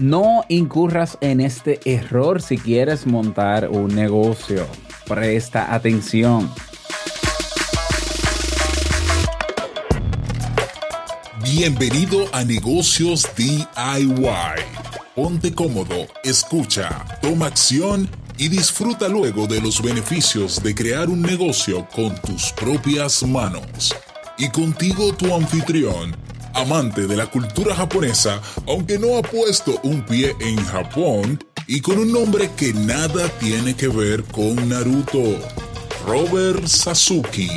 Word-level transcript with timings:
No 0.00 0.46
incurras 0.48 1.18
en 1.20 1.42
este 1.42 1.78
error 1.84 2.40
si 2.40 2.56
quieres 2.56 3.06
montar 3.06 3.68
un 3.68 3.94
negocio. 3.94 4.66
Presta 5.06 5.74
atención. 5.74 6.50
Bienvenido 11.42 12.24
a 12.32 12.44
Negocios 12.44 13.28
DIY. 13.36 13.66
Ponte 15.14 15.54
cómodo, 15.54 16.06
escucha, 16.24 17.04
toma 17.20 17.48
acción 17.48 18.08
y 18.38 18.48
disfruta 18.48 19.06
luego 19.06 19.46
de 19.46 19.60
los 19.60 19.82
beneficios 19.82 20.62
de 20.62 20.74
crear 20.74 21.10
un 21.10 21.20
negocio 21.20 21.86
con 21.94 22.14
tus 22.22 22.52
propias 22.52 23.22
manos. 23.22 23.94
Y 24.38 24.48
contigo 24.48 25.12
tu 25.12 25.34
anfitrión, 25.34 26.16
amante 26.54 27.06
de 27.06 27.16
la 27.16 27.26
cultura 27.26 27.74
japonesa, 27.74 28.40
aunque 28.66 28.98
no 28.98 29.16
ha 29.16 29.22
puesto 29.22 29.80
un 29.82 30.04
pie 30.04 30.34
en 30.40 30.56
Japón, 30.56 31.38
y 31.66 31.80
con 31.80 31.98
un 31.98 32.12
nombre 32.12 32.50
que 32.56 32.72
nada 32.72 33.28
tiene 33.38 33.74
que 33.74 33.88
ver 33.88 34.24
con 34.24 34.68
Naruto, 34.68 35.38
Robert 36.06 36.66
Sasuke. 36.66 37.48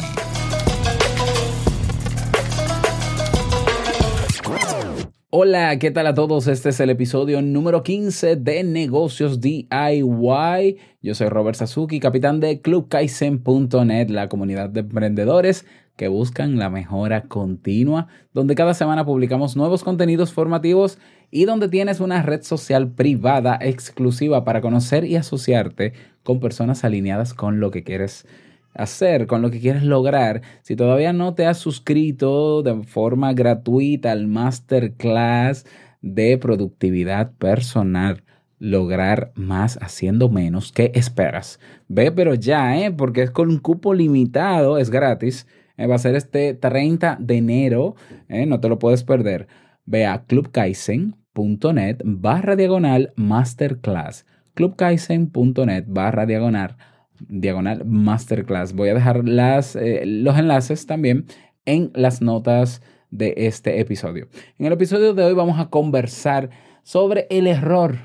Hola, 5.36 5.80
¿qué 5.80 5.90
tal 5.90 6.06
a 6.06 6.14
todos? 6.14 6.46
Este 6.48 6.70
es 6.70 6.80
el 6.80 6.92
episodio 6.92 7.42
número 7.42 7.82
15 7.82 8.36
de 8.36 8.64
Negocios 8.64 9.42
DIY. 9.42 10.78
Yo 11.02 11.16
soy 11.16 11.28
Robert 11.30 11.58
Sasuki, 11.58 12.00
capitán 12.00 12.40
de 12.40 12.62
clubkaizen.net, 12.62 14.10
la 14.10 14.30
comunidad 14.30 14.70
de 14.70 14.82
emprendedores 14.82 15.66
que 15.96 16.08
buscan 16.08 16.58
la 16.58 16.70
mejora 16.70 17.24
continua, 17.24 18.08
donde 18.34 18.56
cada 18.56 18.74
semana 18.74 19.06
publicamos 19.06 19.56
nuevos 19.56 19.84
contenidos 19.84 20.34
formativos 20.34 20.98
y 21.30 21.46
donde 21.46 21.68
tienes 21.68 22.00
una 22.00 22.22
red 22.22 22.42
social 22.42 22.92
privada 22.92 23.58
exclusiva 23.62 24.44
para 24.44 24.62
conocer 24.62 25.06
y 25.06 25.16
asociarte 25.16 25.94
con 26.24 26.40
personas 26.40 26.84
alineadas 26.84 27.34
con 27.34 27.60
lo 27.60 27.70
que 27.72 27.84
quieres 27.84 28.26
hacer, 28.74 29.28
con 29.28 29.42
lo 29.42 29.52
que 29.52 29.60
quieres 29.60 29.84
lograr. 29.84 30.42
Si 30.64 30.76
todavía 30.76 31.14
no 31.14 31.36
te 31.36 31.46
has 31.46 31.60
suscrito 31.60 32.64
de 32.64 32.84
forma 32.84 33.34
gratuita 33.34 34.12
al 34.12 34.28
masterclass 34.28 35.66
de 36.02 36.38
productividad 36.38 37.32
personal, 37.34 38.24
lograr 38.60 39.32
más 39.36 39.78
haciendo 39.82 40.30
menos, 40.30 40.72
¿qué 40.72 40.92
esperas? 40.96 41.60
Ve, 41.88 42.12
pero 42.12 42.34
ya, 42.34 42.80
¿eh? 42.80 42.92
porque 42.92 43.24
es 43.24 43.32
con 43.32 43.50
un 43.50 43.60
cupo 43.60 43.94
limitado, 43.94 44.78
es 44.78 44.90
gratis 44.90 45.48
eh, 45.78 45.88
va 45.88 45.96
a 45.96 46.00
ser 46.00 46.16
este 46.16 46.54
30 46.54 47.18
de 47.20 47.38
enero. 47.38 47.96
Eh, 48.30 48.46
no 48.46 48.60
te 48.60 48.70
lo 48.70 48.80
puedes 48.80 49.04
perder. 49.04 49.48
Ve 49.86 50.06
a 50.06 50.24
clubkaizen.net 50.26 52.02
barra 52.04 52.56
diagonal 52.56 53.14
masterclass. 53.16 54.26
clubkaizen.net 54.54 55.86
barra 55.88 56.26
diagonal, 56.26 56.78
diagonal 57.20 57.86
masterclass. 57.86 58.74
Voy 58.74 58.90
a 58.90 58.94
dejar 58.94 59.24
eh, 59.26 60.04
los 60.06 60.38
enlaces 60.38 60.86
también 60.86 61.26
en 61.66 61.92
las 61.96 62.22
notas 62.22 62.82
de 63.10 63.34
este 63.38 63.80
episodio. 63.80 64.28
En 64.58 64.66
el 64.68 64.74
episodio 64.74 65.14
de 65.14 65.24
hoy 65.24 65.34
vamos 65.34 65.60
a 65.60 65.70
conversar 65.70 66.50
sobre 66.84 67.28
el 67.30 67.48
error 67.48 67.98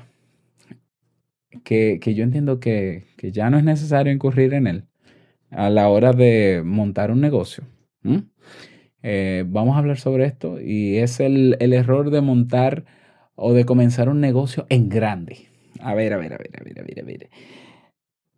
que, 1.63 1.99
que 2.01 2.13
yo 2.13 2.23
entiendo 2.23 2.59
que, 2.59 3.05
que 3.17 3.31
ya 3.31 3.49
no 3.49 3.57
es 3.57 3.63
necesario 3.63 4.13
incurrir 4.13 4.53
en 4.53 4.67
él 4.67 4.88
a 5.51 5.69
la 5.69 5.89
hora 5.89 6.13
de 6.13 6.61
montar 6.65 7.11
un 7.11 7.21
negocio. 7.21 7.63
Eh, 9.01 9.45
vamos 9.47 9.75
a 9.75 9.79
hablar 9.79 9.97
sobre 9.97 10.25
esto 10.25 10.59
y 10.59 10.97
es 10.97 11.19
el, 11.19 11.57
error 11.59 12.11
de 12.11 12.21
montar 12.21 12.85
o 13.35 13.53
de 13.53 13.65
comenzar 13.65 14.09
un 14.09 14.19
negocio 14.19 14.65
en 14.69 14.89
grande. 14.89 15.47
A 15.79 15.93
ver, 15.93 16.13
a 16.13 16.17
ver, 16.17 16.33
a 16.33 16.37
ver, 16.37 16.51
a 16.59 16.63
ver, 16.63 16.79
a 16.79 16.83
ver, 16.83 16.99
a 16.99 17.03
ver. 17.03 17.29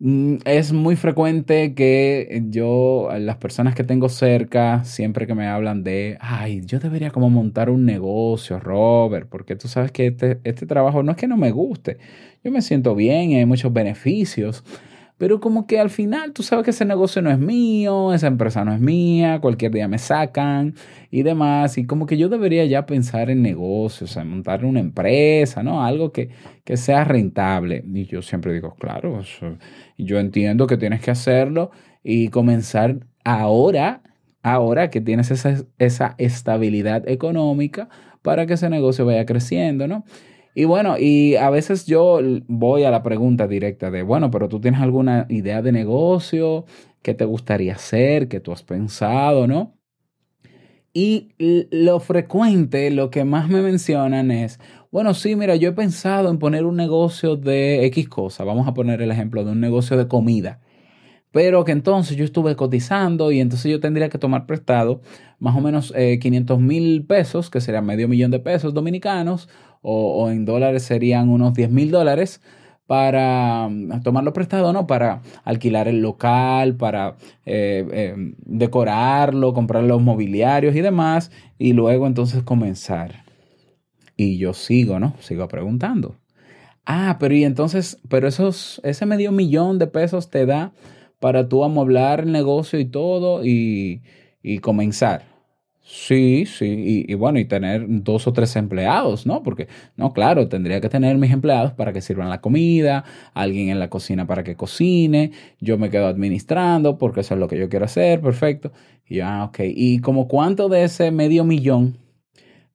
Mm, 0.04 0.38
es 0.44 0.72
muy 0.72 0.96
frecuente 0.96 1.74
que 1.74 2.42
yo, 2.48 3.08
las 3.18 3.36
personas 3.36 3.74
que 3.76 3.84
tengo 3.84 4.08
cerca, 4.08 4.84
siempre 4.84 5.28
que 5.28 5.34
me 5.34 5.46
hablan 5.46 5.84
de, 5.84 6.18
ay, 6.20 6.62
yo 6.64 6.80
debería 6.80 7.10
como 7.10 7.30
montar 7.30 7.70
un 7.70 7.84
negocio, 7.84 8.58
Robert, 8.58 9.28
porque 9.28 9.54
tú 9.54 9.68
sabes 9.68 9.92
que 9.92 10.08
este, 10.08 10.40
este 10.42 10.66
trabajo 10.66 11.04
no 11.04 11.12
es 11.12 11.16
que 11.16 11.28
no 11.28 11.36
me 11.36 11.52
guste, 11.52 11.98
yo 12.42 12.50
me 12.50 12.62
siento 12.62 12.96
bien 12.96 13.30
y 13.30 13.36
hay 13.36 13.46
muchos 13.46 13.72
beneficios, 13.72 14.64
pero 15.18 15.40
como 15.40 15.66
que 15.66 15.78
al 15.78 15.90
final 15.90 16.32
tú 16.32 16.42
sabes 16.42 16.64
que 16.64 16.70
ese 16.70 16.84
negocio 16.84 17.22
no 17.22 17.30
es 17.30 17.38
mío, 17.38 18.12
esa 18.12 18.26
empresa 18.26 18.64
no 18.64 18.72
es 18.74 18.80
mía, 18.80 19.40
cualquier 19.40 19.72
día 19.72 19.86
me 19.88 19.98
sacan 19.98 20.74
y 21.10 21.22
demás, 21.22 21.78
y 21.78 21.86
como 21.86 22.06
que 22.06 22.16
yo 22.16 22.28
debería 22.28 22.64
ya 22.64 22.86
pensar 22.86 23.30
en 23.30 23.42
negocios, 23.42 24.16
en 24.16 24.28
montar 24.28 24.64
una 24.64 24.80
empresa, 24.80 25.62
¿no? 25.62 25.84
Algo 25.84 26.12
que, 26.12 26.30
que 26.64 26.76
sea 26.76 27.04
rentable. 27.04 27.84
Y 27.86 28.06
yo 28.06 28.22
siempre 28.22 28.52
digo, 28.52 28.74
claro, 28.74 29.20
yo 29.98 30.18
entiendo 30.18 30.66
que 30.66 30.76
tienes 30.76 31.00
que 31.00 31.10
hacerlo 31.10 31.70
y 32.02 32.28
comenzar 32.28 33.06
ahora, 33.24 34.02
ahora 34.42 34.90
que 34.90 35.00
tienes 35.00 35.30
esa, 35.30 35.56
esa 35.78 36.14
estabilidad 36.18 37.08
económica 37.08 37.88
para 38.22 38.46
que 38.46 38.54
ese 38.54 38.68
negocio 38.70 39.04
vaya 39.04 39.26
creciendo, 39.26 39.86
¿no? 39.86 40.04
Y 40.54 40.64
bueno, 40.64 40.98
y 40.98 41.36
a 41.36 41.50
veces 41.50 41.86
yo 41.86 42.20
voy 42.46 42.84
a 42.84 42.90
la 42.90 43.02
pregunta 43.02 43.48
directa 43.48 43.90
de, 43.90 44.02
bueno, 44.02 44.30
pero 44.30 44.48
tú 44.48 44.60
tienes 44.60 44.80
alguna 44.80 45.26
idea 45.30 45.62
de 45.62 45.72
negocio, 45.72 46.66
qué 47.02 47.14
te 47.14 47.24
gustaría 47.24 47.74
hacer, 47.74 48.28
qué 48.28 48.40
tú 48.40 48.52
has 48.52 48.62
pensado, 48.62 49.46
¿no? 49.46 49.78
Y 50.94 51.30
lo 51.38 52.00
frecuente, 52.00 52.90
lo 52.90 53.10
que 53.10 53.24
más 53.24 53.48
me 53.48 53.62
mencionan 53.62 54.30
es, 54.30 54.60
bueno, 54.90 55.14
sí, 55.14 55.36
mira, 55.36 55.56
yo 55.56 55.70
he 55.70 55.72
pensado 55.72 56.30
en 56.30 56.38
poner 56.38 56.66
un 56.66 56.76
negocio 56.76 57.36
de 57.36 57.86
X 57.86 58.08
cosa. 58.10 58.44
Vamos 58.44 58.68
a 58.68 58.74
poner 58.74 59.00
el 59.00 59.10
ejemplo 59.10 59.44
de 59.44 59.52
un 59.52 59.60
negocio 59.60 59.96
de 59.96 60.06
comida. 60.08 60.60
Pero 61.32 61.64
que 61.64 61.72
entonces 61.72 62.16
yo 62.16 62.24
estuve 62.24 62.56
cotizando 62.56 63.32
y 63.32 63.40
entonces 63.40 63.72
yo 63.72 63.80
tendría 63.80 64.10
que 64.10 64.18
tomar 64.18 64.46
prestado 64.46 65.00
más 65.38 65.56
o 65.56 65.60
menos 65.60 65.92
500 65.92 66.58
eh, 66.58 66.62
mil 66.62 67.04
pesos, 67.04 67.50
que 67.50 67.60
sería 67.60 67.82
medio 67.82 68.06
millón 68.06 68.30
de 68.30 68.38
pesos 68.38 68.74
dominicanos, 68.74 69.48
o, 69.82 70.30
en 70.30 70.44
dólares 70.44 70.84
serían 70.84 71.28
unos 71.28 71.54
10 71.54 71.70
mil 71.70 71.90
dólares 71.90 72.40
para 72.86 73.68
mm, 73.68 74.02
tomarlo 74.02 74.32
prestado, 74.32 74.72
¿no? 74.72 74.86
Para 74.86 75.22
alquilar 75.44 75.88
el 75.88 76.00
local, 76.00 76.76
para 76.76 77.16
eh, 77.44 77.84
eh, 77.90 78.14
decorarlo, 78.38 79.52
comprar 79.54 79.82
los 79.82 80.00
mobiliarios 80.00 80.76
y 80.76 80.80
demás, 80.80 81.32
y 81.58 81.72
luego 81.72 82.06
entonces 82.06 82.42
comenzar. 82.44 83.24
Y 84.16 84.38
yo 84.38 84.52
sigo, 84.52 85.00
¿no? 85.00 85.14
Sigo 85.20 85.48
preguntando. 85.48 86.16
Ah, 86.84 87.16
pero 87.18 87.34
y 87.34 87.44
entonces, 87.44 87.98
pero 88.08 88.28
esos, 88.28 88.80
ese 88.84 89.06
medio 89.06 89.32
millón 89.32 89.78
de 89.78 89.86
pesos 89.86 90.30
te 90.30 90.46
da 90.46 90.72
para 91.22 91.48
tú 91.48 91.62
amoblar 91.62 92.22
el 92.22 92.32
negocio 92.32 92.80
y 92.80 92.84
todo 92.84 93.44
y, 93.46 94.02
y 94.42 94.58
comenzar. 94.58 95.22
Sí, 95.84 96.46
sí, 96.46 97.04
y, 97.08 97.14
bueno, 97.14 97.38
y 97.38 97.44
tener 97.44 97.84
dos 97.86 98.26
o 98.26 98.32
tres 98.32 98.56
empleados, 98.56 99.24
¿no? 99.24 99.42
Porque, 99.44 99.68
no, 99.96 100.12
claro, 100.12 100.48
tendría 100.48 100.80
que 100.80 100.88
tener 100.88 101.16
mis 101.18 101.30
empleados 101.30 101.72
para 101.74 101.92
que 101.92 102.00
sirvan 102.00 102.28
la 102.28 102.40
comida, 102.40 103.04
alguien 103.34 103.68
en 103.68 103.78
la 103.78 103.88
cocina 103.88 104.26
para 104.26 104.42
que 104.42 104.56
cocine, 104.56 105.30
yo 105.60 105.78
me 105.78 105.90
quedo 105.90 106.08
administrando 106.08 106.98
porque 106.98 107.20
eso 107.20 107.34
es 107.34 107.40
lo 107.40 107.46
que 107.46 107.58
yo 107.58 107.68
quiero 107.68 107.84
hacer, 107.84 108.20
perfecto. 108.20 108.72
Y 109.06 109.20
ah, 109.20 109.44
ok, 109.44 109.60
¿y 109.64 110.00
como 110.00 110.26
cuánto 110.26 110.68
de 110.68 110.84
ese 110.84 111.12
medio 111.12 111.44
millón 111.44 111.98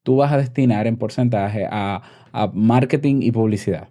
tú 0.04 0.18
vas 0.18 0.32
a 0.32 0.38
destinar 0.38 0.88
en 0.88 0.96
porcentaje 0.96 1.68
a, 1.70 2.02
a 2.32 2.48
marketing 2.54 3.24
y 3.24 3.32
publicidad? 3.32 3.90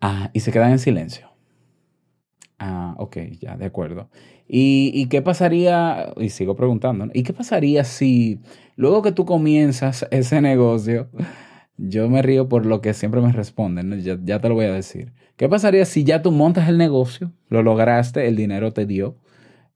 Ah, 0.00 0.30
y 0.32 0.40
se 0.40 0.52
quedan 0.52 0.72
en 0.72 0.78
silencio. 0.78 1.35
Ah, 2.58 2.94
ok, 2.98 3.16
ya, 3.40 3.56
de 3.56 3.66
acuerdo. 3.66 4.08
¿Y, 4.48 5.06
qué 5.08 5.22
pasaría? 5.22 6.12
Y 6.16 6.30
sigo 6.30 6.56
preguntando, 6.56 7.08
¿y 7.12 7.22
qué 7.22 7.32
pasaría 7.32 7.84
si 7.84 8.40
luego 8.76 9.02
que 9.02 9.12
tú 9.12 9.24
comienzas 9.24 10.06
ese 10.10 10.40
negocio, 10.40 11.08
yo 11.76 12.08
me 12.08 12.22
río 12.22 12.48
por 12.48 12.64
lo 12.64 12.80
que 12.80 12.94
siempre 12.94 13.20
me 13.20 13.32
responden, 13.32 14.00
ya, 14.00 14.40
te 14.40 14.48
lo 14.48 14.54
voy 14.54 14.66
a 14.66 14.72
decir. 14.72 15.12
¿Qué 15.36 15.48
pasaría 15.48 15.84
si 15.84 16.04
ya 16.04 16.22
tú 16.22 16.32
montas 16.32 16.68
el 16.68 16.78
negocio, 16.78 17.32
lo 17.50 17.62
lograste, 17.62 18.26
el 18.26 18.36
dinero 18.36 18.72
te 18.72 18.86
dio? 18.86 19.16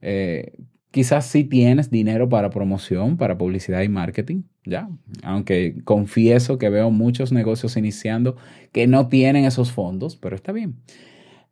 Eh, 0.00 0.52
quizás 0.90 1.26
sí 1.26 1.44
tienes 1.44 1.90
dinero 1.90 2.30
para 2.30 2.48
promoción, 2.48 3.18
para 3.18 3.36
publicidad 3.36 3.82
y 3.82 3.90
marketing, 3.90 4.44
ya. 4.64 4.88
Aunque 5.22 5.76
confieso 5.84 6.56
que 6.56 6.70
veo 6.70 6.90
muchos 6.90 7.32
negocios 7.32 7.76
iniciando 7.76 8.36
que 8.72 8.86
no 8.86 9.08
tienen 9.08 9.44
esos 9.44 9.70
fondos, 9.70 10.16
pero 10.16 10.34
está 10.36 10.52
bien. 10.52 10.76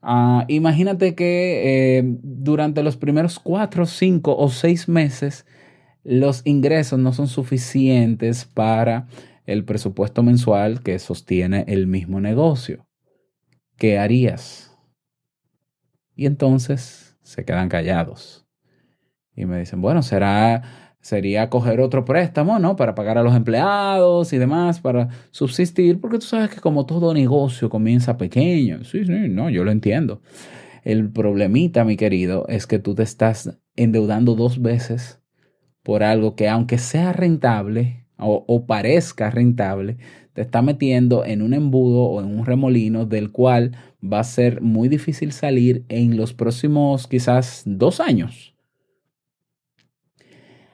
Ah, 0.00 0.44
imagínate 0.48 1.14
que 1.14 1.98
eh, 1.98 2.02
durante 2.22 2.82
los 2.82 2.96
primeros 2.96 3.38
cuatro, 3.38 3.86
cinco 3.86 4.36
o 4.36 4.48
seis 4.48 4.88
meses 4.88 5.44
los 6.04 6.42
ingresos 6.46 6.98
no 6.98 7.12
son 7.12 7.26
suficientes 7.26 8.44
para 8.44 9.08
el 9.44 9.64
presupuesto 9.64 10.22
mensual 10.22 10.82
que 10.82 10.98
sostiene 10.98 11.64
el 11.68 11.86
mismo 11.86 12.20
negocio. 12.20 12.86
¿Qué 13.76 13.98
harías? 13.98 14.76
Y 16.14 16.26
entonces 16.26 17.16
se 17.22 17.44
quedan 17.44 17.68
callados. 17.68 18.46
Y 19.34 19.46
me 19.46 19.58
dicen, 19.58 19.80
bueno, 19.80 20.02
será 20.02 20.87
sería 21.00 21.48
coger 21.48 21.80
otro 21.80 22.04
préstamo, 22.04 22.58
¿no? 22.58 22.76
Para 22.76 22.94
pagar 22.94 23.18
a 23.18 23.22
los 23.22 23.34
empleados 23.34 24.32
y 24.32 24.38
demás, 24.38 24.80
para 24.80 25.08
subsistir, 25.30 26.00
porque 26.00 26.18
tú 26.18 26.26
sabes 26.26 26.50
que 26.50 26.60
como 26.60 26.86
todo 26.86 27.14
negocio 27.14 27.70
comienza 27.70 28.16
pequeño. 28.16 28.84
Sí, 28.84 29.04
sí, 29.04 29.28
no, 29.28 29.50
yo 29.50 29.64
lo 29.64 29.70
entiendo. 29.70 30.20
El 30.84 31.10
problemita, 31.10 31.84
mi 31.84 31.96
querido, 31.96 32.46
es 32.48 32.66
que 32.66 32.78
tú 32.78 32.94
te 32.94 33.02
estás 33.02 33.58
endeudando 33.76 34.34
dos 34.34 34.60
veces 34.60 35.20
por 35.82 36.02
algo 36.02 36.34
que 36.34 36.48
aunque 36.48 36.78
sea 36.78 37.12
rentable 37.12 38.06
o, 38.18 38.44
o 38.46 38.66
parezca 38.66 39.30
rentable, 39.30 39.96
te 40.32 40.42
está 40.42 40.62
metiendo 40.62 41.24
en 41.24 41.42
un 41.42 41.54
embudo 41.54 42.02
o 42.02 42.20
en 42.20 42.26
un 42.26 42.44
remolino 42.44 43.06
del 43.06 43.32
cual 43.32 43.76
va 44.02 44.20
a 44.20 44.24
ser 44.24 44.60
muy 44.60 44.88
difícil 44.88 45.32
salir 45.32 45.84
en 45.88 46.16
los 46.16 46.34
próximos 46.34 47.06
quizás 47.06 47.62
dos 47.64 48.00
años. 48.00 48.57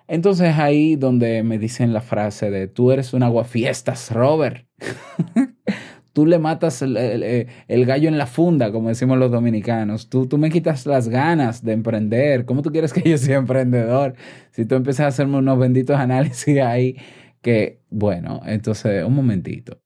Entonces 0.06 0.58
ahí 0.58 0.96
donde 0.96 1.42
me 1.42 1.58
dicen 1.58 1.92
la 1.92 2.00
frase 2.00 2.50
de 2.50 2.68
tú 2.68 2.90
eres 2.90 3.14
un 3.14 3.22
aguafiestas, 3.22 4.10
Robert. 4.10 4.66
tú 6.12 6.26
le 6.26 6.38
matas 6.38 6.82
el, 6.82 7.86
gallo 7.86 8.08
en 8.08 8.18
la 8.18 8.26
funda, 8.26 8.70
como 8.70 8.88
decimos 8.88 9.18
los 9.18 9.30
dominicanos. 9.30 10.10
Tú, 10.10 10.26
tú 10.26 10.38
me 10.38 10.50
quitas 10.50 10.86
las 10.86 11.08
ganas 11.08 11.64
de 11.64 11.72
emprender. 11.72 12.44
¿Cómo 12.44 12.62
tú 12.62 12.70
quieres 12.70 12.92
que 12.92 13.08
yo 13.08 13.18
sea 13.18 13.38
emprendedor? 13.38 14.14
Si 14.50 14.66
tú 14.66 14.74
empiezas 14.74 15.04
a 15.04 15.08
hacerme 15.08 15.38
unos 15.38 15.58
benditos 15.58 15.96
análisis 15.96 16.60
ahí, 16.60 16.96
que, 17.40 17.80
bueno, 17.90 18.40
entonces, 18.46 19.04
un 19.04 19.14
momentito. 19.14 19.80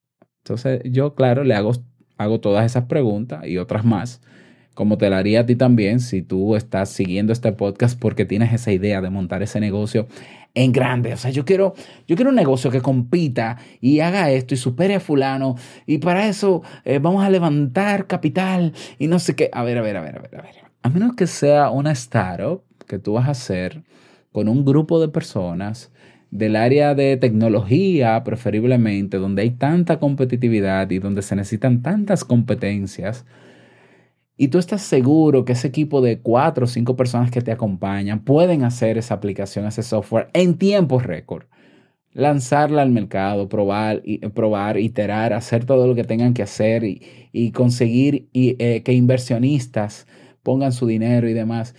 Entonces 0.44 0.81
yo, 0.85 1.15
claro, 1.15 1.44
le 1.44 1.55
hago, 1.55 1.73
hago 2.17 2.41
todas 2.41 2.67
esas 2.67 2.85
preguntas 2.85 3.47
y 3.47 3.59
otras 3.59 3.85
más 3.85 4.20
como 4.79 4.97
te 4.97 5.11
la 5.11 5.19
haría 5.19 5.41
a 5.41 5.45
ti 5.45 5.57
también 5.57 5.99
si 5.99 6.23
tú 6.23 6.55
estás 6.55 6.91
siguiendo 6.91 7.33
este 7.33 7.51
podcast 7.51 7.99
porque 7.99 8.25
tienes 8.25 8.53
esa 8.53 8.71
idea 8.71 9.01
de 9.01 9.11
montar 9.11 9.43
ese 9.43 9.59
negocio 9.59 10.07
en 10.55 10.71
grande. 10.71 11.13
O 11.13 11.17
sea, 11.17 11.33
yo 11.33 11.45
quiero, 11.45 11.75
yo 12.07 12.15
quiero 12.15 12.31
un 12.31 12.37
negocio 12.37 12.71
que 12.71 12.81
compita 12.81 13.59
y 13.81 13.99
haga 13.99 14.31
esto 14.31 14.55
y 14.55 14.57
supere 14.57 14.95
a 14.95 15.01
fulano. 15.01 15.57
Y 15.85 15.99
para 15.99 16.29
eso 16.29 16.63
eh, 16.85 17.01
vamos 17.01 17.25
a 17.25 17.29
levantar 17.29 18.07
capital 18.07 18.73
y 19.01 19.09
no 19.09 19.19
sé 19.19 19.35
qué. 19.35 19.51
A 19.53 19.65
ver, 19.65 19.79
a 19.79 19.83
ver, 19.83 19.97
a 19.97 20.01
ver, 20.01 20.17
a 20.17 20.21
ver, 20.21 20.37
a 20.37 20.43
ver. 20.43 20.55
A 20.83 20.89
menos 20.91 21.17
que 21.17 21.27
sea 21.27 21.71
una 21.71 21.91
startup 21.91 22.63
que 22.87 23.01
tú 23.01 23.15
vas 23.15 23.27
a 23.27 23.33
hacer 23.33 23.83
con 24.31 24.49
un 24.49 24.65
grupo 24.65 25.01
de 25.01 25.09
personas 25.09 25.91
del 26.31 26.55
área 26.55 26.95
de 26.95 27.17
tecnología, 27.17 28.23
preferiblemente, 28.23 29.17
donde 29.17 29.43
hay 29.43 29.51
tanta 29.51 29.99
competitividad 29.99 30.89
y 30.93 31.01
donde 31.01 31.23
se 31.23 31.35
necesitan 31.35 31.83
tantas 31.83 32.23
competencias 32.23 33.27
y 34.40 34.49
tú 34.49 34.58
estás 34.58 34.82
seguro 34.82 35.44
que 35.44 35.52
ese 35.52 35.67
equipo 35.67 36.00
de 36.00 36.20
cuatro 36.20 36.64
o 36.64 36.69
cinco 36.69 36.94
personas 36.94 37.32
que 37.32 37.43
te 37.43 37.50
acompañan 37.50 38.20
pueden 38.20 38.62
hacer 38.62 38.96
esa 38.96 39.14
aplicación, 39.14 39.67
ese 39.67 39.82
software 39.82 40.31
en 40.32 40.56
tiempo 40.56 41.00
récord. 41.00 41.46
Lanzarla 42.12 42.82
al 42.82 42.90
mercado, 42.90 43.49
probar, 43.49 44.02
probar 44.35 44.79
iterar, 44.79 45.32
hacer 45.32 45.64
todo 45.64 45.88
lo 45.88 45.96
que 45.96 46.05
tengan 46.05 46.35
que 46.35 46.44
hacer 46.44 46.85
y, 46.85 47.50
conseguir 47.50 48.29
eh, 48.32 48.82
que 48.85 48.93
inversionistas 48.93 50.06
pongan 50.44 50.73
su 50.73 50.87
dinero 50.87 51.29
y 51.29 51.32
demás. 51.32 51.75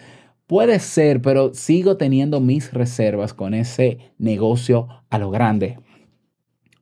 Puede 0.46 0.80
ser, 0.80 1.22
pero 1.22 1.54
sigo 1.54 1.96
teniendo 1.96 2.42
mis 2.42 2.74
reservas 2.74 3.34
con 3.34 3.54
ese 3.54 4.00
negocio 4.18 4.88
a 5.10 5.18
lo 5.18 5.32
grande. 5.32 5.80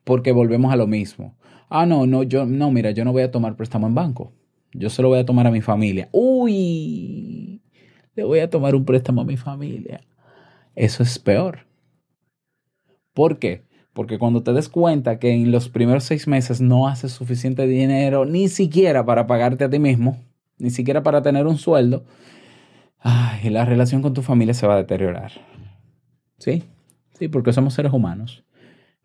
Porque 0.03 0.31
volvemos 0.31 0.73
a 0.73 0.75
lo 0.75 0.88
mismo. 0.88 1.38
Ah, 1.69 1.85
no, 1.85 2.07
no, 2.07 2.23
yo, 2.23 2.45
no, 2.45 2.71
mira, 2.71 2.91
yo 2.91 3.06
no 3.06 3.12
voy 3.12 3.21
a 3.21 3.31
tomar 3.31 3.56
préstamo 3.56 3.85
en 3.88 3.94
banco. 3.94 4.33
Yo 4.74 4.90
se 4.90 5.02
lo 5.02 5.10
voy 5.10 5.19
a 5.19 5.25
tomar 5.25 5.48
a 5.48 5.52
mi 5.52 5.62
familia. 5.62 6.10
Uy, 6.12 7.62
le 8.16 8.24
voy 8.24 8.40
a 8.40 8.50
tomar 8.50 8.75
un 8.75 8.86
préstamo 8.86 9.22
a 9.22 9.25
mi 9.25 9.38
familia. 9.38 10.02
Eso 10.75 11.04
es 11.04 11.18
peor. 11.19 11.66
¿Por 13.14 13.40
qué? 13.40 13.64
Porque 13.94 14.19
cuando 14.19 14.44
te 14.44 14.54
des 14.54 14.69
cuenta 14.69 15.18
que 15.18 15.31
en 15.31 15.52
los 15.52 15.69
primeros 15.69 16.04
seis 16.04 16.28
meses 16.28 16.62
no 16.62 16.88
haces 16.88 17.12
suficiente 17.12 17.66
dinero 17.66 18.25
ni 18.25 18.48
siquiera 18.48 19.04
para 19.06 19.25
pagarte 19.25 19.64
a 19.64 19.69
ti 19.69 19.80
mismo, 19.80 20.18
ni 20.60 20.69
siquiera 20.69 21.02
para 21.02 21.24
tener 21.24 21.48
un 21.48 21.58
sueldo, 21.58 22.06
ay, 23.00 23.50
la 23.50 23.66
relación 23.66 24.04
con 24.04 24.14
tu 24.14 24.22
familia 24.22 24.54
se 24.54 24.68
va 24.68 24.75
a 24.75 24.78
deteriorar. 24.78 25.31
¿Sí? 26.38 26.64
Sí, 27.14 27.28
porque 27.28 27.54
somos 27.54 27.74
seres 27.74 27.92
humanos. 27.92 28.44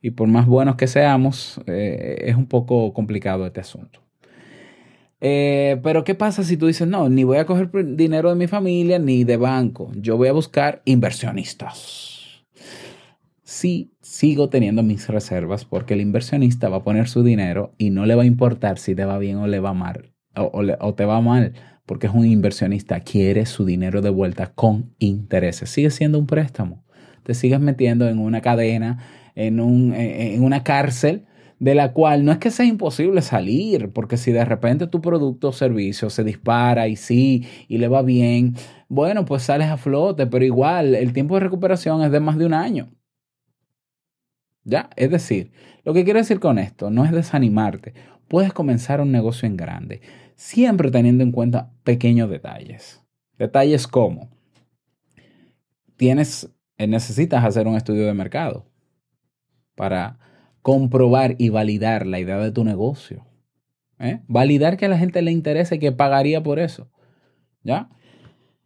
Y 0.02 0.10
por 0.10 0.28
más 0.28 0.46
buenos 0.46 0.76
que 0.76 0.88
seamos, 0.88 1.60
eh, 1.66 2.24
es 2.26 2.36
un 2.36 2.46
poco 2.46 2.92
complicado 2.92 3.46
este 3.46 3.60
asunto. 3.60 4.00
Eh, 5.24 5.78
pero 5.84 6.02
¿qué 6.02 6.16
pasa 6.16 6.42
si 6.42 6.56
tú 6.56 6.66
dices, 6.66 6.88
no, 6.88 7.08
ni 7.08 7.22
voy 7.22 7.38
a 7.38 7.46
coger 7.46 7.70
dinero 7.96 8.28
de 8.30 8.34
mi 8.34 8.48
familia 8.48 8.98
ni 8.98 9.22
de 9.22 9.36
banco, 9.36 9.92
yo 9.94 10.16
voy 10.16 10.26
a 10.26 10.32
buscar 10.32 10.82
inversionistas? 10.84 12.44
Sí, 13.44 13.92
sigo 14.00 14.48
teniendo 14.48 14.82
mis 14.82 15.06
reservas 15.06 15.64
porque 15.64 15.94
el 15.94 16.00
inversionista 16.00 16.68
va 16.68 16.78
a 16.78 16.82
poner 16.82 17.08
su 17.08 17.22
dinero 17.22 17.72
y 17.78 17.90
no 17.90 18.04
le 18.04 18.16
va 18.16 18.24
a 18.24 18.26
importar 18.26 18.78
si 18.78 18.96
te 18.96 19.04
va 19.04 19.16
bien 19.18 19.36
o 19.36 19.46
le 19.46 19.60
va 19.60 19.74
mal, 19.74 20.12
o, 20.34 20.94
te 20.94 21.04
va 21.04 21.20
mal, 21.20 21.52
porque 21.86 22.08
es 22.08 22.12
un 22.12 22.26
inversionista, 22.26 22.98
quiere 22.98 23.46
su 23.46 23.64
dinero 23.64 24.02
de 24.02 24.10
vuelta 24.10 24.52
con 24.52 24.92
intereses. 24.98 25.70
Sigue 25.70 25.90
siendo 25.90 26.18
un 26.18 26.26
préstamo. 26.26 26.82
Te 27.22 27.34
sigues 27.34 27.60
metiendo 27.60 28.08
en 28.08 28.18
una 28.18 28.40
cadena, 28.40 28.98
en, 29.36 29.60
un, 29.60 29.94
en 29.94 30.42
una 30.42 30.64
cárcel 30.64 31.26
de 31.62 31.76
la 31.76 31.92
cual 31.92 32.24
no 32.24 32.32
es 32.32 32.38
que 32.38 32.50
sea 32.50 32.66
imposible 32.66 33.22
salir, 33.22 33.92
porque 33.92 34.16
si 34.16 34.32
de 34.32 34.44
repente 34.44 34.88
tu 34.88 35.00
producto 35.00 35.50
o 35.50 35.52
servicio 35.52 36.10
se 36.10 36.24
dispara 36.24 36.88
y 36.88 36.96
sí, 36.96 37.46
y 37.68 37.78
le 37.78 37.86
va 37.86 38.02
bien, 38.02 38.56
bueno, 38.88 39.24
pues 39.24 39.44
sales 39.44 39.68
a 39.68 39.76
flote, 39.76 40.26
pero 40.26 40.44
igual 40.44 40.96
el 40.96 41.12
tiempo 41.12 41.36
de 41.36 41.42
recuperación 41.42 42.02
es 42.02 42.10
de 42.10 42.18
más 42.18 42.36
de 42.36 42.46
un 42.46 42.54
año. 42.54 42.90
¿Ya? 44.64 44.90
Es 44.96 45.12
decir, 45.12 45.52
lo 45.84 45.94
que 45.94 46.02
quiero 46.02 46.18
decir 46.18 46.40
con 46.40 46.58
esto 46.58 46.90
no 46.90 47.04
es 47.04 47.12
desanimarte, 47.12 47.94
puedes 48.26 48.52
comenzar 48.52 49.00
un 49.00 49.12
negocio 49.12 49.46
en 49.46 49.56
grande, 49.56 50.00
siempre 50.34 50.90
teniendo 50.90 51.22
en 51.22 51.30
cuenta 51.30 51.70
pequeños 51.84 52.28
detalles. 52.28 53.04
Detalles 53.38 53.86
como, 53.86 54.30
tienes, 55.94 56.52
necesitas 56.76 57.44
hacer 57.44 57.68
un 57.68 57.76
estudio 57.76 58.04
de 58.04 58.14
mercado 58.14 58.66
para 59.76 60.18
comprobar 60.62 61.34
y 61.38 61.48
validar 61.50 62.06
la 62.06 62.20
idea 62.20 62.38
de 62.38 62.52
tu 62.52 62.64
negocio. 62.64 63.26
¿eh? 63.98 64.20
Validar 64.28 64.76
que 64.76 64.86
a 64.86 64.88
la 64.88 64.98
gente 64.98 65.20
le 65.22 65.32
interese 65.32 65.74
y 65.74 65.78
que 65.78 65.92
pagaría 65.92 66.42
por 66.42 66.58
eso. 66.58 66.90
¿Ya? 67.62 67.90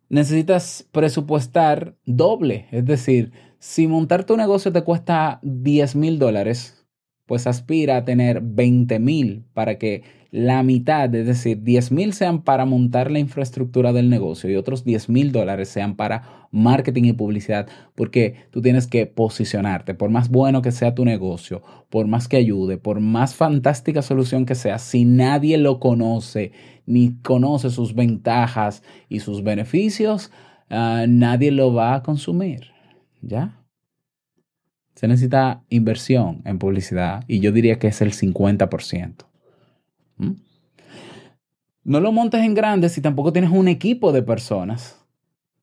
Necesitas 0.08 0.86
presupuestar 0.92 1.96
doble. 2.04 2.66
Es 2.70 2.84
decir, 2.84 3.32
si 3.58 3.86
montar 3.88 4.24
tu 4.24 4.36
negocio 4.36 4.72
te 4.72 4.82
cuesta 4.82 5.40
10 5.42 5.96
mil 5.96 6.18
dólares, 6.18 6.86
pues 7.26 7.46
aspira 7.46 7.96
a 7.96 8.04
tener 8.04 8.40
20 8.40 8.98
mil 9.00 9.44
para 9.52 9.78
que 9.78 10.04
la 10.30 10.62
mitad, 10.62 11.12
es 11.14 11.26
decir, 11.26 11.62
10 11.62 11.92
mil 11.92 12.12
sean 12.12 12.42
para 12.42 12.66
montar 12.66 13.10
la 13.10 13.18
infraestructura 13.18 13.92
del 13.92 14.10
negocio 14.10 14.50
y 14.50 14.56
otros 14.56 14.84
10 14.84 15.08
mil 15.08 15.32
dólares 15.32 15.68
sean 15.68 15.96
para 15.96 16.35
marketing 16.50 17.04
y 17.04 17.12
publicidad, 17.12 17.68
porque 17.94 18.46
tú 18.50 18.62
tienes 18.62 18.86
que 18.86 19.06
posicionarte, 19.06 19.94
por 19.94 20.10
más 20.10 20.28
bueno 20.28 20.62
que 20.62 20.72
sea 20.72 20.94
tu 20.94 21.04
negocio, 21.04 21.62
por 21.90 22.06
más 22.06 22.28
que 22.28 22.36
ayude, 22.36 22.78
por 22.78 23.00
más 23.00 23.34
fantástica 23.34 24.02
solución 24.02 24.46
que 24.46 24.54
sea, 24.54 24.78
si 24.78 25.04
nadie 25.04 25.58
lo 25.58 25.80
conoce, 25.80 26.52
ni 26.86 27.14
conoce 27.22 27.70
sus 27.70 27.94
ventajas 27.94 28.82
y 29.08 29.20
sus 29.20 29.42
beneficios, 29.42 30.30
ah, 30.70 31.04
nadie 31.08 31.50
lo 31.50 31.74
va 31.74 31.94
a 31.94 32.02
consumir. 32.02 32.72
¿Ya? 33.22 33.62
Se 34.94 35.08
necesita 35.08 35.64
inversión 35.68 36.42
en 36.44 36.58
publicidad 36.58 37.24
y 37.28 37.40
yo 37.40 37.52
diría 37.52 37.78
que 37.78 37.88
es 37.88 38.00
el 38.00 38.12
50%. 38.12 39.26
¿Mm? 40.16 40.30
No 41.84 42.00
lo 42.00 42.12
montes 42.12 42.42
en 42.42 42.54
grande 42.54 42.88
si 42.88 43.00
tampoco 43.00 43.32
tienes 43.32 43.50
un 43.50 43.68
equipo 43.68 44.12
de 44.12 44.22
personas 44.22 45.05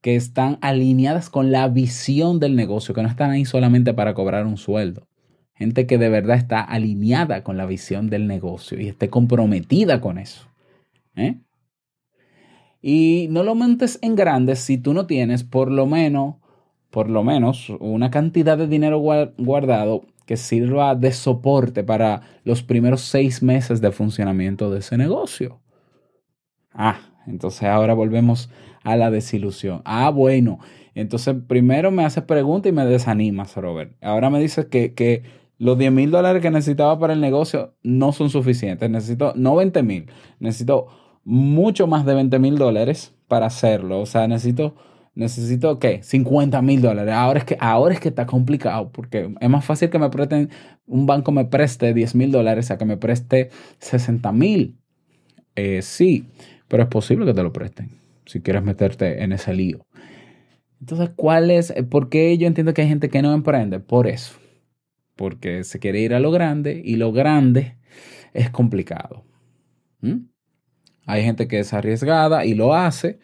que 0.04 0.18
están 0.18 0.58
alineadas 0.60 1.30
con 1.30 1.54
la 1.54 1.70
visión 1.70 2.42
del 2.42 2.58
negocio, 2.58 2.94
que 2.94 3.02
no 3.02 3.08
están 3.08 3.32
ahí 3.32 3.46
solamente 3.46 3.94
para 3.94 4.14
cobrar 4.14 4.46
un 4.46 4.58
sueldo. 4.58 5.08
Gente 5.54 5.88
que 5.88 5.98
de 5.98 6.10
verdad 6.10 6.36
está 6.36 6.60
alineada 6.60 7.42
con 7.42 7.56
la 7.56 7.66
visión 7.66 8.10
del 8.10 8.28
negocio 8.28 8.78
y 8.82 8.90
esté 8.90 9.10
comprometida 9.10 10.02
con 10.02 10.18
eso. 10.18 10.50
¿eh? 11.16 11.38
Y 12.82 13.28
no 13.30 13.44
lo 13.44 13.56
montes 13.56 13.98
en 14.02 14.16
grande 14.16 14.58
si 14.58 14.78
tú 14.78 14.94
no 14.94 15.06
tienes 15.08 15.46
por 15.46 15.72
lo 15.72 15.86
menos, 15.86 16.36
por 16.90 17.10
lo 17.10 17.24
menos 17.24 17.70
una 17.80 18.12
cantidad 18.12 18.58
de 18.58 18.68
dinero 18.68 19.00
guardado 19.00 20.02
que 20.26 20.36
sirva 20.36 20.96
de 20.96 21.14
soporte 21.14 21.86
para 21.86 22.24
los 22.44 22.62
primeros 22.62 23.04
seis 23.04 23.42
meses 23.42 23.80
de 23.80 23.94
funcionamiento 23.94 24.70
de 24.70 24.80
ese 24.80 24.98
negocio. 24.98 25.62
Ah, 26.74 27.00
entonces 27.26 27.64
ahora 27.64 27.94
volvemos 27.94 28.50
a 28.84 28.96
la 28.96 29.12
desilusión. 29.12 29.82
Ah, 29.86 30.10
bueno, 30.10 30.60
entonces 30.96 31.36
primero 31.48 31.92
me 31.92 32.06
haces 32.06 32.24
preguntas 32.24 32.70
y 32.70 32.74
me 32.74 32.86
desanimas, 32.86 33.56
Robert. 33.56 33.96
Ahora 34.02 34.30
me 34.30 34.40
dices 34.40 34.66
que, 34.66 34.94
que 34.94 35.24
los 35.58 35.78
10 35.78 35.92
mil 35.92 36.12
dólares 36.12 36.42
que 36.42 36.52
necesitaba 36.52 37.00
para 37.00 37.14
el 37.14 37.22
negocio 37.22 37.76
no 37.84 38.12
son 38.12 38.30
suficientes. 38.30 38.90
Necesito, 38.90 39.34
no 39.36 39.56
20 39.56 39.84
mil, 39.84 40.06
necesito 40.40 40.88
mucho 41.24 41.88
más 41.88 42.06
de 42.06 42.14
20 42.14 42.40
mil 42.40 42.58
dólares 42.58 43.16
para 43.28 43.48
hacerlo. 43.48 44.02
O 44.02 44.06
sea, 44.06 44.28
necesito 44.28 44.76
necesito, 45.16 45.80
¿qué? 45.80 46.02
50 46.04 46.62
mil 46.62 46.82
dólares. 46.82 47.14
Ahora 47.14 47.40
es, 47.40 47.46
que, 47.46 47.58
ahora 47.60 47.94
es 47.94 48.00
que 48.00 48.10
está 48.10 48.26
complicado 48.26 48.92
porque 48.92 49.32
es 49.40 49.50
más 49.50 49.64
fácil 49.64 49.90
que 49.90 50.00
me 50.00 50.10
presten, 50.10 50.50
un 50.88 51.06
banco 51.06 51.32
me 51.32 51.46
preste 51.46 51.94
10 51.94 52.16
mil 52.16 52.32
dólares 52.32 52.72
a 52.72 52.78
que 52.78 52.86
me 52.86 52.98
preste 52.98 53.50
60 53.80 54.32
mil. 54.32 54.78
Eh, 55.56 55.82
sí, 55.84 56.26
pero 56.68 56.84
es 56.84 56.90
posible 56.90 57.26
que 57.26 57.34
te 57.34 57.44
lo 57.44 57.54
presten 57.54 58.03
si 58.26 58.42
quieres 58.42 58.64
meterte 58.64 59.24
en 59.24 59.34
ese 59.34 59.54
lío. 59.54 59.86
Entonces, 60.80 61.12
¿cuál 61.16 61.50
es? 61.50 61.74
¿Por 61.90 62.10
qué 62.10 62.38
yo 62.38 62.48
entiendo 62.48 62.74
que 62.74 62.82
hay 62.82 62.90
gente 62.90 63.10
que 63.10 63.22
no 63.22 63.34
emprende? 63.34 63.80
Por 63.80 64.08
eso. 64.08 64.36
Porque 65.16 65.64
se 65.64 65.80
quiere 65.80 66.02
ir 66.02 66.14
a 66.14 66.20
lo 66.20 66.32
grande 66.32 66.82
y 66.84 66.98
lo 66.98 67.12
grande 67.12 67.78
es 68.34 68.50
complicado. 68.50 69.24
¿Mm? 70.02 70.26
Hay 71.06 71.24
gente 71.24 71.48
que 71.48 71.60
es 71.60 71.74
arriesgada 71.74 72.46
y 72.46 72.54
lo 72.54 72.74
hace. 72.74 73.20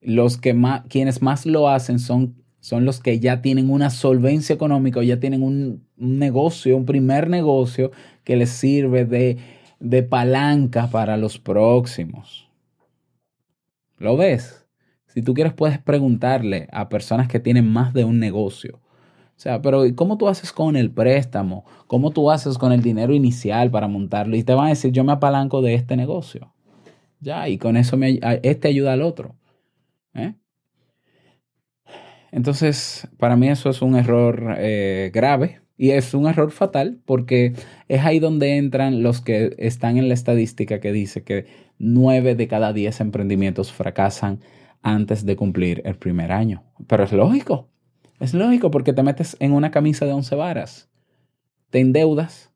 Los 0.00 0.38
que 0.38 0.54
más, 0.54 0.82
quienes 0.88 1.20
más 1.20 1.46
lo 1.46 1.68
hacen 1.68 1.98
son, 1.98 2.42
son 2.60 2.84
los 2.84 3.00
que 3.00 3.18
ya 3.18 3.42
tienen 3.42 3.70
una 3.70 3.90
solvencia 3.90 4.54
económica 4.54 5.00
o 5.00 5.02
ya 5.02 5.18
tienen 5.18 5.42
un, 5.42 5.86
negocio, 5.96 6.76
un 6.76 6.86
primer 6.86 7.28
negocio 7.28 7.90
que 8.24 8.36
les 8.36 8.50
sirve 8.50 9.04
de, 9.04 9.38
de 9.80 10.02
palanca 10.02 10.90
para 10.90 11.16
los 11.16 11.38
próximos. 11.38 12.45
¿Lo 13.98 14.16
ves? 14.16 14.66
Si 15.06 15.22
tú 15.22 15.34
quieres 15.34 15.54
puedes 15.54 15.78
preguntarle 15.78 16.68
a 16.72 16.88
personas 16.88 17.28
que 17.28 17.40
tienen 17.40 17.70
más 17.70 17.94
de 17.94 18.04
un 18.04 18.18
negocio. 18.18 18.80
O 19.36 19.38
sea, 19.38 19.60
pero 19.60 19.82
¿cómo 19.94 20.16
tú 20.16 20.28
haces 20.28 20.52
con 20.52 20.76
el 20.76 20.90
préstamo? 20.90 21.64
¿Cómo 21.86 22.10
tú 22.10 22.30
haces 22.30 22.58
con 22.58 22.72
el 22.72 22.82
dinero 22.82 23.14
inicial 23.14 23.70
para 23.70 23.88
montarlo? 23.88 24.36
Y 24.36 24.44
te 24.44 24.54
van 24.54 24.66
a 24.66 24.70
decir, 24.70 24.92
yo 24.92 25.04
me 25.04 25.12
apalanco 25.12 25.62
de 25.62 25.74
este 25.74 25.96
negocio. 25.96 26.52
Ya, 27.20 27.48
y 27.48 27.58
con 27.58 27.76
eso 27.76 27.98
este 28.42 28.68
ayuda 28.68 28.92
al 28.92 29.02
otro. 29.02 29.36
¿eh? 30.14 30.34
Entonces, 32.30 33.08
para 33.18 33.36
mí 33.36 33.48
eso 33.48 33.70
es 33.70 33.82
un 33.82 33.96
error 33.96 34.54
eh, 34.58 35.10
grave 35.12 35.60
y 35.76 35.90
es 35.90 36.14
un 36.14 36.26
error 36.26 36.50
fatal 36.50 36.98
porque 37.04 37.52
es 37.88 38.04
ahí 38.04 38.18
donde 38.18 38.56
entran 38.56 39.02
los 39.02 39.20
que 39.20 39.54
están 39.58 39.96
en 39.98 40.08
la 40.08 40.14
estadística 40.14 40.80
que 40.80 40.92
dice 40.92 41.22
que 41.22 41.46
nueve 41.78 42.34
de 42.34 42.48
cada 42.48 42.72
diez 42.72 43.00
emprendimientos 43.00 43.72
fracasan 43.72 44.40
antes 44.82 45.26
de 45.26 45.36
cumplir 45.36 45.82
el 45.84 45.96
primer 45.96 46.32
año. 46.32 46.62
Pero 46.86 47.04
es 47.04 47.12
lógico, 47.12 47.68
es 48.20 48.34
lógico 48.34 48.70
porque 48.70 48.92
te 48.92 49.02
metes 49.02 49.36
en 49.40 49.52
una 49.52 49.70
camisa 49.70 50.06
de 50.06 50.12
once 50.12 50.34
varas, 50.34 50.88
te 51.70 51.80
endeudas, 51.80 52.52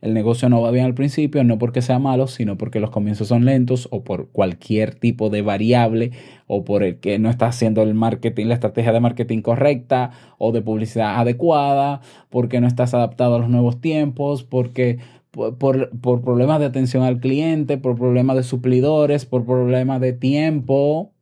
el 0.00 0.14
negocio 0.14 0.48
no 0.48 0.62
va 0.62 0.70
bien 0.70 0.84
al 0.84 0.94
principio, 0.94 1.42
no 1.42 1.58
porque 1.58 1.82
sea 1.82 1.98
malo, 1.98 2.28
sino 2.28 2.56
porque 2.56 2.78
los 2.78 2.90
comienzos 2.90 3.28
son 3.28 3.44
lentos 3.44 3.88
o 3.90 4.04
por 4.04 4.28
cualquier 4.28 4.94
tipo 4.94 5.28
de 5.28 5.42
variable 5.42 6.12
o 6.46 6.64
por 6.64 6.84
el 6.84 7.00
que 7.00 7.18
no 7.18 7.30
está 7.30 7.46
haciendo 7.46 7.82
el 7.82 7.94
marketing, 7.94 8.46
la 8.46 8.54
estrategia 8.54 8.92
de 8.92 9.00
marketing 9.00 9.42
correcta 9.42 10.12
o 10.38 10.52
de 10.52 10.62
publicidad 10.62 11.18
adecuada, 11.18 12.00
porque 12.30 12.60
no 12.60 12.68
estás 12.68 12.94
adaptado 12.94 13.34
a 13.34 13.38
los 13.40 13.48
nuevos 13.48 13.80
tiempos, 13.80 14.44
porque 14.44 14.98
por, 15.32 15.90
por 16.00 16.22
problemas 16.22 16.60
de 16.60 16.66
atención 16.66 17.02
al 17.02 17.18
cliente, 17.18 17.76
por 17.76 17.96
problemas 17.96 18.36
de 18.36 18.44
suplidores, 18.44 19.26
por 19.26 19.44
problemas 19.44 20.00
de 20.00 20.12
tiempo. 20.12 21.12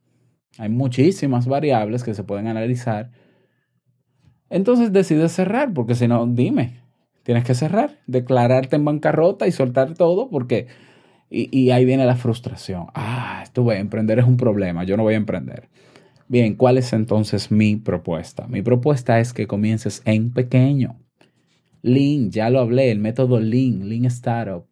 Hay 0.58 0.68
muchísimas 0.68 1.46
variables 1.46 2.04
que 2.04 2.14
se 2.14 2.24
pueden 2.24 2.46
analizar. 2.46 3.10
Entonces 4.48 4.92
decides 4.92 5.32
cerrar, 5.32 5.72
porque 5.74 5.94
si 5.94 6.08
no, 6.08 6.26
dime, 6.26 6.85
Tienes 7.26 7.42
que 7.42 7.54
cerrar, 7.54 7.98
declararte 8.06 8.76
en 8.76 8.84
bancarrota 8.84 9.48
y 9.48 9.52
soltar 9.52 9.94
todo 9.94 10.30
porque... 10.30 10.68
Y, 11.28 11.70
ahí 11.70 11.84
viene 11.84 12.06
la 12.06 12.14
frustración. 12.14 12.86
Ah, 12.94 13.40
esto 13.42 13.64
voy 13.64 13.74
a 13.74 13.80
emprender 13.80 14.20
es 14.20 14.26
un 14.26 14.36
problema, 14.36 14.84
yo 14.84 14.96
no 14.96 15.02
voy 15.02 15.14
a 15.14 15.16
emprender. 15.16 15.68
Bien, 16.28 16.54
¿cuál 16.54 16.78
es 16.78 16.92
entonces 16.92 17.50
mi 17.50 17.74
propuesta? 17.74 18.46
Mi 18.46 18.62
propuesta 18.62 19.18
es 19.18 19.32
que 19.32 19.48
comiences 19.48 20.02
en 20.04 20.32
pequeño. 20.32 21.00
Lean, 21.82 22.30
ya 22.30 22.48
lo 22.48 22.60
hablé, 22.60 22.92
el 22.92 23.00
método 23.00 23.40
Lean, 23.40 23.88
Lean 23.88 24.04
Startup. 24.04 24.64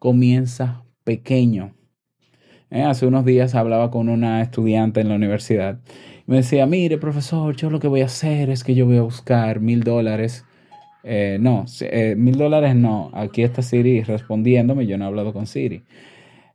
Comienza 0.00 0.82
pequeño. 1.04 1.76
Eh, 2.70 2.82
hace 2.82 3.06
unos 3.06 3.24
días 3.24 3.54
hablaba 3.54 3.92
con 3.92 4.08
una 4.08 4.42
estudiante 4.42 5.00
en 5.00 5.10
la 5.10 5.14
universidad. 5.14 5.78
me 6.26 6.38
decía, 6.38 6.66
mire, 6.66 6.98
profesor, 6.98 7.54
yo 7.54 7.70
lo 7.70 7.78
que 7.78 7.86
voy 7.86 8.00
a 8.00 8.06
hacer 8.06 8.50
es 8.50 8.64
que 8.64 8.74
yo 8.74 8.84
voy 8.86 8.96
a 8.96 9.02
buscar 9.02 9.60
mil 9.60 9.84
dólares 9.84 10.44
eh, 11.02 11.38
no, 11.40 11.64
eh, 11.80 12.14
mil 12.16 12.36
dólares 12.36 12.74
no. 12.76 13.10
Aquí 13.14 13.42
está 13.42 13.62
Siri 13.62 14.02
respondiéndome. 14.02 14.86
Yo 14.86 14.98
no 14.98 15.04
he 15.04 15.08
hablado 15.08 15.32
con 15.32 15.46
Siri. 15.46 15.82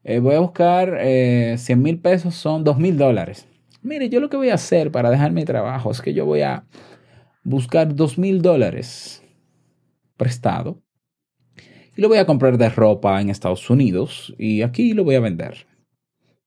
Eh, 0.04 0.20
voy 0.20 0.36
a 0.36 0.40
buscar 0.40 1.00
100 1.02 1.82
mil 1.82 2.00
pesos, 2.00 2.36
son 2.36 2.64
dos 2.64 2.78
mil 2.78 2.98
dólares. 2.98 3.48
Mire, 3.82 4.10
yo 4.10 4.20
lo 4.20 4.30
que 4.30 4.38
voy 4.38 4.50
a 4.50 4.56
hacer 4.56 4.92
para 4.92 5.10
dejar 5.10 5.32
mi 5.32 5.46
trabajo 5.46 5.92
es 5.92 6.02
que 6.02 6.14
yo 6.14 6.25
voy 6.25 6.42
a 6.42 6.66
buscar 7.44 7.96
dos 7.96 8.18
mil 8.18 8.42
dólares 8.42 9.24
prestado 10.18 10.82
y 11.96 12.02
lo 12.02 12.10
voy 12.10 12.18
a 12.18 12.25
comprar 12.25 12.58
de 12.58 12.70
ropa 12.70 13.22
en 13.22 13.30
Estados 13.30 13.70
Unidos 13.70 14.36
y 14.38 14.62
aquí 14.62 14.94
lo 14.94 15.04
voy 15.04 15.16
a 15.16 15.20
vender. 15.20 15.68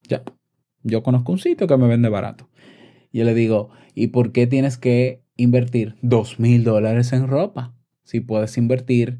Ya, 0.07 0.23
yo 0.83 1.03
conozco 1.03 1.31
un 1.31 1.39
sitio 1.39 1.67
que 1.67 1.77
me 1.77 1.87
vende 1.87 2.09
barato. 2.09 2.49
Yo 3.11 3.23
le 3.23 3.33
digo, 3.33 3.69
¿y 3.95 4.07
por 4.07 4.31
qué 4.31 4.47
tienes 4.47 4.77
que 4.77 5.23
invertir 5.35 5.95
dos 6.01 6.39
mil 6.39 6.63
dólares 6.63 7.13
en 7.13 7.27
ropa? 7.27 7.78
Si 8.09 8.21
puedes 8.21 8.57
invertir 8.57 9.19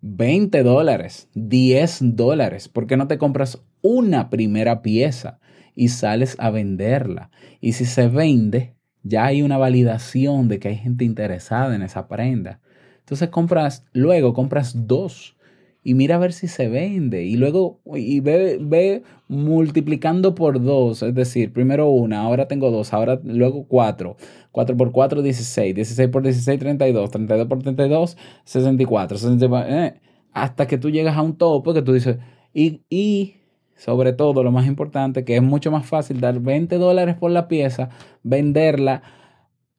20 0.00 0.62
dólares, 0.62 1.28
10 1.34 2.14
dólares, 2.14 2.68
¿por 2.68 2.86
qué 2.86 2.96
no 2.96 3.08
te 3.08 3.18
compras 3.18 3.64
una 3.80 4.30
primera 4.30 4.80
pieza 4.80 5.40
y 5.74 5.88
sales 5.88 6.36
a 6.38 6.50
venderla? 6.50 7.32
Y 7.60 7.72
si 7.72 7.84
se 7.84 8.06
vende, 8.06 8.76
ya 9.02 9.24
hay 9.24 9.42
una 9.42 9.58
validación 9.58 10.46
de 10.46 10.60
que 10.60 10.68
hay 10.68 10.76
gente 10.76 11.04
interesada 11.04 11.74
en 11.74 11.82
esa 11.82 12.06
prenda. 12.06 12.60
Entonces 13.00 13.28
compras, 13.30 13.86
luego 13.92 14.34
compras 14.34 14.86
dos 14.86 15.36
y 15.84 15.94
mira 15.94 16.16
a 16.16 16.18
ver 16.18 16.32
si 16.32 16.48
se 16.48 16.68
vende. 16.68 17.24
Y 17.24 17.36
luego 17.36 17.80
y 17.94 18.20
ve, 18.20 18.58
ve 18.60 19.02
multiplicando 19.28 20.34
por 20.34 20.62
dos. 20.62 21.02
Es 21.02 21.14
decir, 21.14 21.52
primero 21.52 21.88
una, 21.90 22.20
ahora 22.20 22.48
tengo 22.48 22.70
dos, 22.70 22.92
ahora 22.92 23.20
luego 23.24 23.66
cuatro. 23.66 24.16
4 24.52 24.76
por 24.76 24.92
4, 24.92 25.22
16. 25.22 25.74
16 25.74 26.08
por 26.10 26.22
16, 26.22 26.60
32. 26.60 27.10
32 27.10 27.46
por 27.48 27.62
32, 27.62 28.16
64. 28.44 29.18
64 29.18 29.74
eh, 29.74 29.94
hasta 30.32 30.66
que 30.66 30.78
tú 30.78 30.90
llegas 30.90 31.16
a 31.16 31.22
un 31.22 31.36
tope 31.36 31.74
que 31.74 31.82
tú 31.82 31.92
dices, 31.92 32.18
y, 32.54 32.82
y 32.88 33.36
sobre 33.76 34.12
todo 34.12 34.42
lo 34.42 34.52
más 34.52 34.66
importante, 34.66 35.24
que 35.24 35.36
es 35.36 35.42
mucho 35.42 35.70
más 35.70 35.86
fácil 35.86 36.20
dar 36.20 36.40
20 36.40 36.78
dólares 36.78 37.16
por 37.16 37.30
la 37.30 37.48
pieza, 37.48 37.90
venderla, 38.22 39.02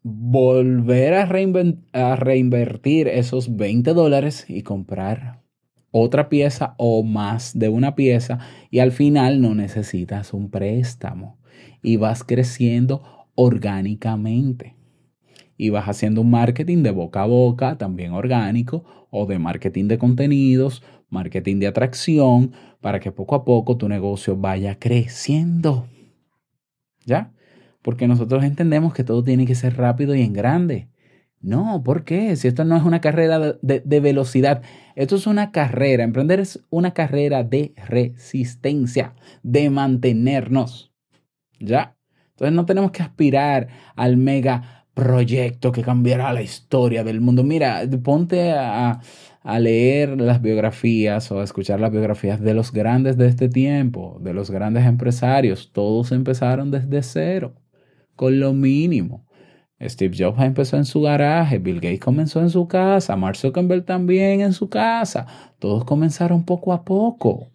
volver 0.04 1.14
a, 1.14 1.28
a 1.94 2.16
reinvertir 2.16 3.08
esos 3.08 3.56
20 3.56 3.94
dólares 3.94 4.46
y 4.48 4.64
comprar 4.64 5.43
otra 5.96 6.28
pieza 6.28 6.74
o 6.80 7.04
más 7.04 7.58
de 7.58 7.70
una 7.70 7.94
pieza 7.94 8.40
y 8.72 8.80
al 8.80 8.92
final 8.92 9.42
no 9.42 9.54
necesitas 9.54 10.34
un 10.34 10.50
préstamo 10.50 11.38
y 11.84 11.98
vas 11.98 12.24
creciendo 12.24 13.04
orgánicamente. 13.36 14.76
Y 15.56 15.70
vas 15.70 15.88
haciendo 15.88 16.22
un 16.22 16.32
marketing 16.32 16.82
de 16.82 16.90
boca 16.90 17.22
a 17.22 17.26
boca, 17.28 17.78
también 17.78 18.12
orgánico, 18.12 18.84
o 19.12 19.28
de 19.28 19.38
marketing 19.38 19.88
de 19.88 20.00
contenidos, 20.00 20.82
marketing 21.10 21.60
de 21.60 21.68
atracción, 21.68 22.54
para 22.82 23.00
que 23.00 23.12
poco 23.12 23.36
a 23.36 23.46
poco 23.46 23.78
tu 23.78 23.88
negocio 23.88 24.36
vaya 24.36 24.80
creciendo. 24.80 25.88
¿Ya? 27.06 27.32
Porque 27.84 28.08
nosotros 28.08 28.44
entendemos 28.44 28.96
que 28.96 29.04
todo 29.04 29.24
tiene 29.24 29.46
que 29.46 29.54
ser 29.54 29.78
rápido 29.78 30.16
y 30.16 30.22
en 30.24 30.34
grande. 30.34 30.88
No, 31.44 31.84
¿por 31.84 32.06
qué? 32.06 32.38
Si 32.38 32.48
esto 32.48 32.64
no 32.64 32.78
es 32.78 32.84
una 32.84 33.02
carrera 33.02 33.38
de, 33.62 34.00
velocidad, 34.00 34.62
esto 34.96 35.18
es 35.18 35.28
una 35.28 35.52
carrera. 35.52 36.06
Emprender 36.06 36.40
es 36.40 36.64
una 36.70 36.94
carrera 36.94 37.44
de 37.44 37.74
resistencia, 37.86 39.14
de 39.44 39.70
mantenernos. 39.70 40.94
¿Ya? 41.60 41.98
Entonces 42.32 42.56
no 42.56 42.66
tenemos 42.66 42.92
que 42.92 43.04
aspirar 43.04 43.68
al 43.98 44.16
mega 44.16 44.86
proyecto 44.94 45.74
que 45.74 45.82
cambiará 45.82 46.32
la 46.32 46.42
historia 46.42 47.04
del 47.04 47.20
mundo. 47.20 47.44
Mira, 47.44 47.82
ponte 48.02 48.54
a, 48.54 49.02
a 49.42 49.60
leer 49.60 50.22
las 50.22 50.42
biografías 50.42 51.30
o 51.30 51.42
a 51.42 51.44
escuchar 51.44 51.82
las 51.82 51.92
biografías 51.92 52.40
de 52.40 52.54
los 52.54 52.72
grandes 52.72 53.18
de 53.18 53.28
este 53.28 53.50
tiempo, 53.50 54.18
de 54.22 54.34
los 54.34 54.50
grandes 54.50 54.86
empresarios. 54.86 55.72
Todos 55.74 56.14
empezaron 56.14 56.72
desde 56.72 57.04
cero, 57.04 57.54
con 58.16 58.40
lo 58.40 58.54
mínimo. 58.54 59.26
Steve 59.82 60.16
Jobs 60.18 60.42
empezó 60.42 60.78
en 60.78 60.86
su 60.86 61.02
garaje, 61.02 61.60
Bill 61.60 61.82
Gates 61.82 62.00
comenzó 62.00 62.40
en 62.40 62.50
su 62.50 62.68
casa, 62.68 63.16
Mark 63.16 63.36
Zuckerberg 63.36 63.84
también 63.86 64.42
en 64.42 64.54
su 64.54 64.70
casa. 64.70 65.28
Todos 65.60 65.84
comenzaron 65.84 66.44
poco 66.44 66.74
a 66.74 66.84
poco, 66.84 67.48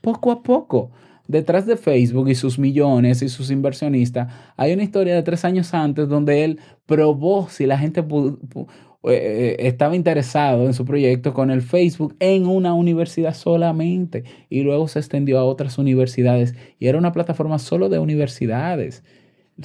poco 0.00 0.30
a 0.30 0.42
poco. 0.42 0.90
Detrás 1.28 1.66
de 1.66 1.76
Facebook 1.76 2.28
y 2.28 2.36
sus 2.36 2.56
millones 2.56 3.20
y 3.20 3.28
sus 3.28 3.50
inversionistas, 3.50 4.32
hay 4.56 4.72
una 4.72 4.84
historia 4.84 5.14
de 5.14 5.24
tres 5.24 5.44
años 5.44 5.74
antes 5.74 6.08
donde 6.08 6.44
él 6.44 6.60
probó 6.86 7.48
si 7.48 7.66
la 7.66 7.76
gente 7.76 8.00
eh, 8.00 8.66
eh, 9.02 9.56
estaba 9.58 9.96
interesado 9.96 10.66
en 10.66 10.74
su 10.74 10.84
proyecto 10.84 11.34
con 11.34 11.50
el 11.50 11.62
Facebook 11.62 12.14
en 12.20 12.46
una 12.46 12.74
universidad 12.74 13.34
solamente 13.34 14.22
y 14.48 14.62
luego 14.62 14.86
se 14.86 15.00
extendió 15.00 15.40
a 15.40 15.44
otras 15.44 15.78
universidades 15.78 16.54
y 16.78 16.86
era 16.86 16.96
una 16.98 17.12
plataforma 17.12 17.58
solo 17.58 17.88
de 17.88 17.98
universidades. 17.98 19.02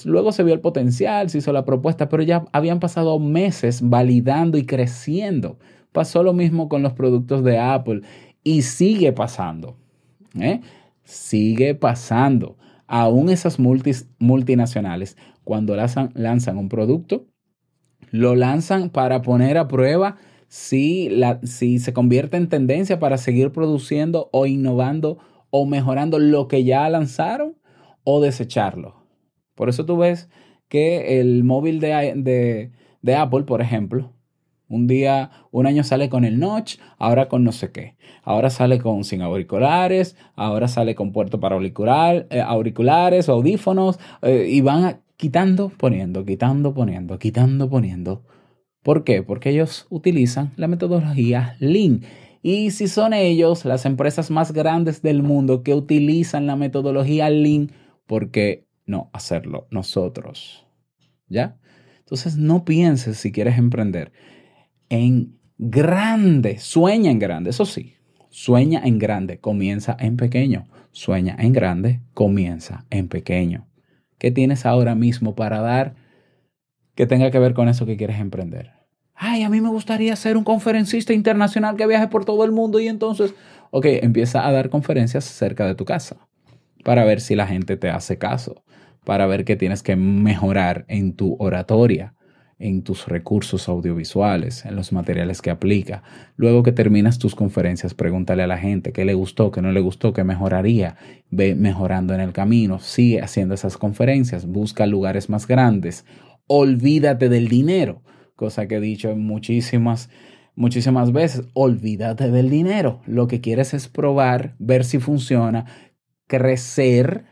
Luego 0.06 0.32
se 0.32 0.44
vio 0.44 0.54
el 0.54 0.62
potencial, 0.62 1.30
se 1.30 1.40
hizo 1.40 1.52
la 1.52 1.66
propuesta, 1.66 2.08
pero 2.08 2.24
ya 2.24 2.46
habían 2.54 2.80
pasado 2.80 3.20
meses 3.20 3.82
validando 3.82 4.58
y 4.58 4.66
creciendo. 4.66 5.60
Pasó 5.92 6.24
lo 6.24 6.34
mismo 6.34 6.70
con 6.70 6.82
los 6.82 6.94
productos 6.94 7.44
de 7.44 7.60
Apple 7.60 8.02
y 8.44 8.62
sigue 8.62 9.12
pasando. 9.12 9.76
¿eh? 10.40 10.62
Sigue 11.04 11.76
pasando. 11.76 12.58
Aún 12.88 13.30
esas 13.30 13.58
multinacionales, 13.60 15.18
cuando 15.44 15.76
lanzan, 15.76 16.12
lanzan 16.14 16.58
un 16.58 16.70
producto, 16.70 17.28
lo 18.12 18.36
lanzan 18.36 18.90
para 18.90 19.22
poner 19.22 19.58
a 19.58 19.68
prueba 19.68 20.18
si, 20.48 21.10
la, 21.10 21.40
si 21.44 21.80
se 21.80 21.94
convierte 21.94 22.38
en 22.38 22.50
tendencia 22.50 23.00
para 23.00 23.18
seguir 23.18 23.52
produciendo 23.52 24.30
o 24.34 24.46
innovando 24.46 25.20
o 25.50 25.66
mejorando 25.66 26.20
lo 26.20 26.48
que 26.48 26.64
ya 26.64 26.88
lanzaron 26.90 27.58
o 28.04 28.22
desecharlo. 28.22 29.01
Por 29.56 29.70
eso 29.70 29.86
tú 29.86 29.98
ves 29.98 30.30
que 30.68 31.20
el 31.20 31.44
móvil 31.44 31.80
de, 31.80 32.72
de 33.02 33.16
Apple, 33.16 33.44
por 33.44 33.62
ejemplo, 33.62 34.14
un 34.72 34.88
día, 34.88 35.32
un 35.52 35.68
año 35.68 35.84
sale 35.84 36.08
con 36.08 36.24
el 36.24 36.40
notch, 36.40 36.78
ahora 36.98 37.28
con 37.28 37.44
no 37.44 37.52
sé 37.52 37.74
qué. 37.74 37.98
Ahora 38.24 38.50
sale 38.50 38.80
con 38.80 39.04
sin 39.04 39.22
auriculares, 39.22 40.16
ahora 40.34 40.70
sale 40.70 40.96
con 40.96 41.12
puerto 41.12 41.42
para 41.42 41.58
eh, 41.58 42.42
auriculares 42.42 43.28
audífonos 43.28 44.00
eh, 44.22 44.48
y 44.50 44.62
van 44.62 45.02
quitando, 45.18 45.70
poniendo, 45.78 46.24
quitando, 46.24 46.74
poniendo, 46.74 47.20
quitando, 47.20 47.70
poniendo. 47.70 48.24
¿Por 48.82 49.04
qué? 49.04 49.24
Porque 49.24 49.50
ellos 49.50 49.88
utilizan 49.90 50.54
la 50.56 50.70
metodología 50.70 51.58
Lean. 51.60 52.04
Y 52.42 52.72
si 52.72 52.88
son 52.88 53.14
ellos, 53.14 53.66
las 53.66 53.86
empresas 53.86 54.32
más 54.32 54.54
grandes 54.54 55.02
del 55.02 55.22
mundo 55.22 55.64
que 55.64 55.76
utilizan 55.76 56.48
la 56.48 56.56
metodología 56.56 57.30
Lean, 57.30 57.72
¿por 58.08 58.32
qué 58.32 58.71
no 58.92 59.10
hacerlo 59.14 59.68
nosotros? 59.72 60.68
¿Ya? 61.28 61.58
Entonces 62.00 62.38
no 62.38 62.66
pienses 62.66 63.18
si 63.18 63.32
quieres 63.32 63.58
emprender 63.58 64.12
en 64.90 65.40
grande, 65.58 66.60
sueña 66.60 67.10
en 67.10 67.20
grande, 67.20 67.50
eso 67.52 67.66
sí, 67.66 67.96
sueña 68.30 68.82
en 68.84 69.00
grande, 69.00 69.40
comienza 69.40 69.96
en 70.00 70.18
pequeño, 70.18 70.68
sueña 70.92 71.36
en 71.40 71.54
grande, 71.54 72.02
comienza 72.14 72.86
en 72.90 73.08
pequeño. 73.08 73.68
¿Qué 74.18 74.32
tienes 74.32 74.66
ahora 74.66 74.94
mismo 74.94 75.34
para 75.34 75.62
dar 75.62 75.96
que 76.94 77.08
tenga 77.08 77.32
que 77.32 77.40
ver 77.40 77.54
con 77.54 77.70
eso 77.70 77.86
que 77.86 77.98
quieres 77.98 78.20
emprender? 78.20 78.72
Ay, 79.16 79.44
a 79.44 79.50
mí 79.50 79.62
me 79.62 79.70
gustaría 79.70 80.16
ser 80.16 80.36
un 80.36 80.44
conferencista 80.44 81.14
internacional 81.14 81.76
que 81.78 81.88
viaje 81.88 82.08
por 82.08 82.26
todo 82.26 82.44
el 82.44 82.52
mundo 82.52 82.80
y 82.80 82.88
entonces, 82.88 83.34
ok, 83.70 83.86
empieza 84.02 84.46
a 84.46 84.52
dar 84.52 84.70
conferencias 84.70 85.24
cerca 85.24 85.66
de 85.66 85.76
tu 85.76 85.86
casa 85.86 86.18
para 86.84 87.06
ver 87.06 87.22
si 87.22 87.36
la 87.36 87.48
gente 87.48 87.78
te 87.78 87.90
hace 87.90 88.18
caso, 88.18 88.64
para 89.06 89.26
ver 89.28 89.46
qué 89.46 89.56
tienes 89.56 89.84
que 89.84 89.96
mejorar 89.96 90.86
en 90.88 91.14
tu 91.14 91.36
oratoria, 91.40 92.14
en 92.60 92.84
tus 92.84 93.08
recursos 93.08 93.68
audiovisuales, 93.68 94.66
en 94.66 94.76
los 94.76 94.94
materiales 94.94 95.42
que 95.42 95.50
aplica. 95.50 96.04
Luego 96.36 96.62
que 96.62 96.72
terminas 96.72 97.18
tus 97.18 97.34
conferencias, 97.34 97.96
pregúntale 97.96 98.44
a 98.44 98.48
la 98.48 98.60
gente 98.60 98.94
qué 98.94 99.04
le 99.04 99.16
gustó, 99.16 99.52
qué 99.52 99.62
no 99.62 99.72
le 99.72 99.80
gustó, 99.80 100.14
qué 100.14 100.24
mejoraría. 100.24 100.96
Ve 101.32 101.56
mejorando 101.56 102.14
en 102.14 102.20
el 102.20 102.34
camino, 102.34 102.80
sigue 102.80 103.22
haciendo 103.22 103.56
esas 103.56 103.78
conferencias, 103.78 104.46
busca 104.46 104.86
lugares 104.86 105.30
más 105.30 105.48
grandes. 105.48 106.06
Olvídate 106.46 107.30
del 107.30 107.48
dinero, 107.48 108.04
cosa 108.36 108.68
que 108.68 108.76
he 108.76 108.82
dicho 108.82 109.16
muchísimas 109.16 110.10
muchísimas 110.54 111.12
veces, 111.12 111.48
olvídate 111.54 112.30
del 112.30 112.50
dinero. 112.50 113.02
Lo 113.08 113.28
que 113.28 113.42
quieres 113.42 113.74
es 113.74 113.88
probar, 113.88 114.56
ver 114.60 114.84
si 114.84 115.00
funciona, 115.00 115.66
crecer 116.28 117.26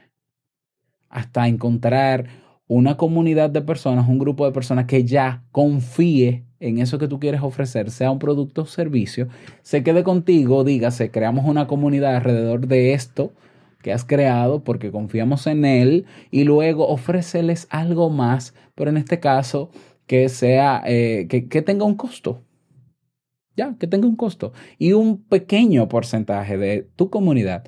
hasta 1.10 1.48
encontrar 1.48 2.28
una 2.68 2.98
comunidad 2.98 3.50
de 3.50 3.62
personas, 3.62 4.08
un 4.08 4.20
grupo 4.20 4.46
de 4.46 4.52
personas 4.52 4.86
que 4.86 5.04
ya 5.04 5.44
confíe 5.52 6.46
en 6.60 6.78
eso 6.80 7.00
que 7.00 7.08
tú 7.08 7.20
quieres 7.20 7.42
ofrecer, 7.42 7.90
sea 7.90 8.12
un 8.12 8.20
producto 8.20 8.64
o 8.64 8.66
servicio, 8.66 9.28
se 9.64 9.84
quede 9.84 10.04
contigo, 10.04 10.64
dígase, 10.64 11.10
creamos 11.10 11.46
una 11.46 11.68
comunidad 11.68 12.16
alrededor 12.16 12.68
de 12.68 12.94
esto 12.94 13.34
que 13.82 13.94
has 13.94 14.06
creado 14.06 14.64
porque 14.64 14.92
confiamos 14.92 15.48
en 15.48 15.66
él 15.66 16.06
y 16.32 16.44
luego 16.44 16.88
ofréceles 16.88 17.68
algo 17.70 18.10
más, 18.10 18.54
pero 18.76 18.90
en 18.90 18.98
este 18.98 19.20
caso 19.20 19.72
que 20.06 20.28
sea, 20.30 20.84
eh, 20.86 21.28
que, 21.30 21.48
que 21.48 21.62
tenga 21.62 21.86
un 21.86 21.96
costo. 21.96 22.44
Ya, 23.56 23.76
que 23.78 23.88
tenga 23.88 24.08
un 24.08 24.16
costo. 24.16 24.54
Y 24.78 24.94
un 24.94 25.24
pequeño 25.24 25.88
porcentaje 25.90 26.58
de 26.58 26.90
tu 26.96 27.10
comunidad 27.10 27.66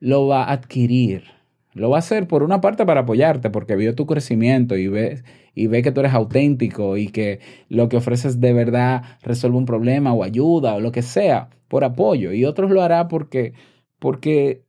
lo 0.00 0.26
va 0.26 0.44
a 0.44 0.52
adquirir 0.52 1.33
lo 1.74 1.90
va 1.90 1.96
a 1.96 1.98
hacer 1.98 2.28
por 2.28 2.42
una 2.42 2.60
parte 2.60 2.86
para 2.86 3.00
apoyarte, 3.00 3.50
porque 3.50 3.76
vio 3.76 3.94
tu 3.94 4.06
crecimiento 4.06 4.76
y 4.76 4.86
ve, 4.86 5.22
y 5.54 5.66
ve 5.66 5.82
que 5.82 5.90
tú 5.92 6.00
eres 6.00 6.14
auténtico 6.14 6.96
y 6.96 7.08
que 7.08 7.40
lo 7.68 7.88
que 7.88 7.96
ofreces 7.96 8.40
de 8.40 8.52
verdad 8.52 9.02
resuelve 9.22 9.58
un 9.58 9.66
problema 9.66 10.12
o 10.12 10.22
ayuda 10.22 10.74
o 10.74 10.80
lo 10.80 10.92
que 10.92 11.02
sea, 11.02 11.50
por 11.68 11.84
apoyo. 11.84 12.32
Y 12.32 12.44
otros 12.44 12.70
lo 12.70 12.80
hará 12.80 13.08
porque, 13.08 13.54
porque 13.98 14.62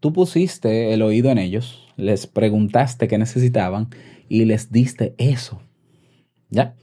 tú 0.00 0.12
pusiste 0.14 0.94
el 0.94 1.02
oído 1.02 1.30
en 1.30 1.38
ellos, 1.38 1.86
les 1.96 2.26
preguntaste 2.26 3.06
qué 3.06 3.18
necesitaban 3.18 3.88
y 4.28 4.46
les 4.46 4.72
diste 4.72 5.14
eso. 5.18 5.60
¿Ya? 6.48 6.74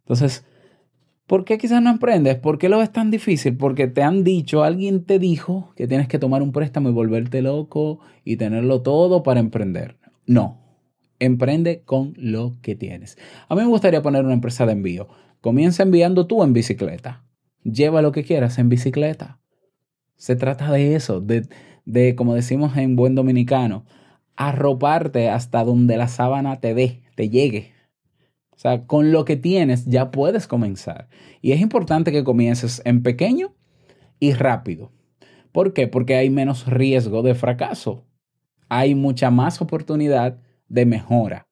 Entonces, 0.00 0.44
¿Por 1.28 1.44
qué 1.44 1.58
quizás 1.58 1.82
no 1.82 1.90
emprendes? 1.90 2.36
¿Por 2.36 2.56
qué 2.56 2.70
lo 2.70 2.78
ves 2.78 2.90
tan 2.90 3.10
difícil? 3.10 3.54
Porque 3.54 3.86
te 3.86 4.02
han 4.02 4.24
dicho, 4.24 4.64
alguien 4.64 5.04
te 5.04 5.18
dijo 5.18 5.74
que 5.76 5.86
tienes 5.86 6.08
que 6.08 6.18
tomar 6.18 6.40
un 6.40 6.52
préstamo 6.52 6.88
y 6.88 6.92
volverte 6.92 7.42
loco 7.42 8.00
y 8.24 8.38
tenerlo 8.38 8.80
todo 8.80 9.22
para 9.22 9.38
emprender. 9.38 9.98
No, 10.24 10.58
emprende 11.18 11.82
con 11.84 12.14
lo 12.16 12.56
que 12.62 12.76
tienes. 12.76 13.18
A 13.46 13.54
mí 13.54 13.60
me 13.60 13.66
gustaría 13.66 14.00
poner 14.00 14.24
una 14.24 14.32
empresa 14.32 14.64
de 14.64 14.72
envío. 14.72 15.06
Comienza 15.42 15.82
enviando 15.82 16.26
tú 16.26 16.42
en 16.42 16.54
bicicleta. 16.54 17.22
Lleva 17.62 18.00
lo 18.00 18.10
que 18.10 18.24
quieras 18.24 18.58
en 18.58 18.70
bicicleta. 18.70 19.38
Se 20.16 20.34
trata 20.34 20.72
de 20.72 20.94
eso, 20.94 21.20
de, 21.20 21.46
de 21.84 22.16
como 22.16 22.34
decimos 22.34 22.74
en 22.78 22.96
buen 22.96 23.14
dominicano, 23.14 23.84
arroparte 24.34 25.28
hasta 25.28 25.62
donde 25.62 25.98
la 25.98 26.08
sábana 26.08 26.58
te 26.58 26.72
dé, 26.72 27.02
te 27.16 27.28
llegue. 27.28 27.77
O 28.58 28.60
sea, 28.60 28.86
con 28.86 29.12
lo 29.12 29.24
que 29.24 29.36
tienes 29.36 29.84
ya 29.84 30.10
puedes 30.10 30.48
comenzar. 30.48 31.08
Y 31.40 31.52
es 31.52 31.60
importante 31.60 32.10
que 32.10 32.24
comiences 32.24 32.82
en 32.84 33.04
pequeño 33.04 33.54
y 34.18 34.32
rápido. 34.32 34.90
¿Por 35.52 35.74
qué? 35.74 35.86
Porque 35.86 36.16
hay 36.16 36.28
menos 36.28 36.66
riesgo 36.66 37.22
de 37.22 37.36
fracaso. 37.36 38.04
Hay 38.68 38.96
mucha 38.96 39.30
más 39.30 39.62
oportunidad 39.62 40.40
de 40.68 40.86
mejora. 40.86 41.46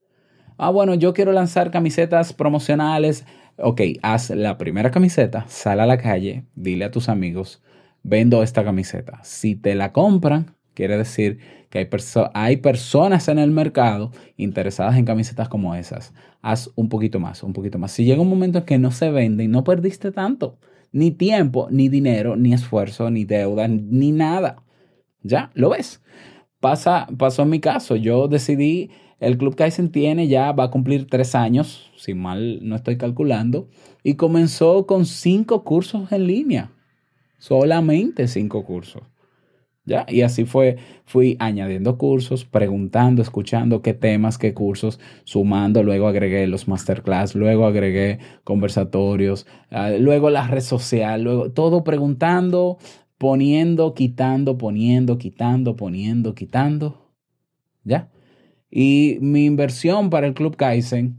Ah, 0.59 0.71
bueno, 0.71 0.95
yo 0.95 1.15
quiero 1.15 1.31
lanzar 1.31 1.71
camisetas 1.71 2.33
promocionales. 2.33 3.25
Ok, 3.57 3.83
haz 4.03 4.31
la 4.31 4.59
primera 4.59 4.91
camiseta, 4.91 5.45
sal 5.47 5.79
a 5.79 5.87
la 5.87 5.99
calle, 5.99 6.45
dile 6.57 6.87
a 6.87 6.91
tus 6.91 7.09
amigos, 7.09 7.63
vendo 8.03 8.43
esta 8.43 8.65
camiseta. 8.65 9.21
Si 9.23 9.55
te 9.55 9.77
la 9.77 9.93
compran, 9.93 10.56
quiere 10.77 10.97
decir 10.97 11.41
que 11.71 11.79
hay, 11.79 11.89
hay 12.35 12.57
personas 12.59 13.27
en 13.27 13.41
el 13.41 13.51
mercado 13.51 14.13
interesadas 14.37 14.97
en 14.97 15.05
camisetas 15.05 15.49
como 15.49 15.75
esas 15.75 16.13
haz 16.47 16.71
un 16.77 16.89
poquito 16.89 17.19
más, 17.19 17.43
un 17.43 17.53
poquito 17.53 17.79
más. 17.79 17.91
Si 17.91 18.05
llega 18.05 18.23
un 18.23 18.29
momento 18.29 18.59
en 18.59 18.65
que 18.65 18.79
no 18.79 18.93
se 18.93 19.11
venden, 19.11 19.51
no 19.51 19.65
perdiste 19.65 20.13
tanto, 20.13 20.59
ni 20.93 21.11
tiempo, 21.11 21.67
ni 21.71 21.89
dinero, 21.89 22.37
ni 22.37 22.53
esfuerzo, 22.53 23.11
ni 23.11 23.25
deuda, 23.25 23.67
ni 23.67 24.13
nada. 24.13 24.63
Ya, 25.23 25.51
lo 25.55 25.71
ves. 25.71 26.03
Pasa, 26.61 27.09
pasó 27.19 27.43
en 27.43 27.51
mi 27.51 27.59
caso, 27.59 27.97
yo 27.97 28.29
decidí, 28.29 28.91
el 29.19 29.39
Club 29.39 29.57
Kaizen 29.57 29.91
tiene 29.91 30.29
ya, 30.29 30.53
va 30.53 30.65
a 30.65 30.71
cumplir 30.71 31.09
tres 31.09 31.35
años, 31.35 31.91
si 31.97 32.15
mal 32.15 32.61
no 32.63 32.77
estoy 32.77 32.97
calculando, 32.97 33.69
y 34.05 34.15
comenzó 34.15 34.87
con 34.87 35.05
cinco 35.05 35.65
cursos 35.65 36.13
en 36.13 36.29
línea, 36.29 36.71
solamente 37.39 38.29
cinco 38.29 38.65
cursos. 38.65 39.03
¿Ya? 39.87 40.05
Y 40.09 40.23
así 40.23 40.45
fue, 40.45 40.79
fui 41.05 41.37
añadiendo 41.39 41.97
cursos, 41.97 42.45
preguntando, 42.45 43.23
escuchando 43.23 43.83
qué 43.83 43.95
temas, 43.95 44.37
qué 44.37 44.53
cursos, 44.53 44.99
sumando, 45.23 45.85
luego 45.85 46.09
agregué 46.09 46.49
los 46.49 46.67
masterclass, 46.67 47.37
luego 47.37 47.67
agregué 47.67 48.19
conversatorios, 48.43 49.47
ah, 49.71 49.91
luego 49.91 50.29
la 50.31 50.49
red 50.49 50.61
social, 50.61 51.23
luego 51.23 51.53
todo 51.53 51.85
preguntando, 51.85 52.79
poniendo, 53.17 53.95
quitando, 53.95 54.59
poniendo, 54.59 55.19
quitando, 55.19 55.77
poniendo, 55.77 56.35
quitando. 56.35 57.13
¿Ya? 57.85 58.11
Y 58.69 59.19
mi 59.21 59.45
inversión 59.45 60.11
para 60.11 60.27
el 60.27 60.35
Club 60.35 60.57
Kaizen 60.57 61.19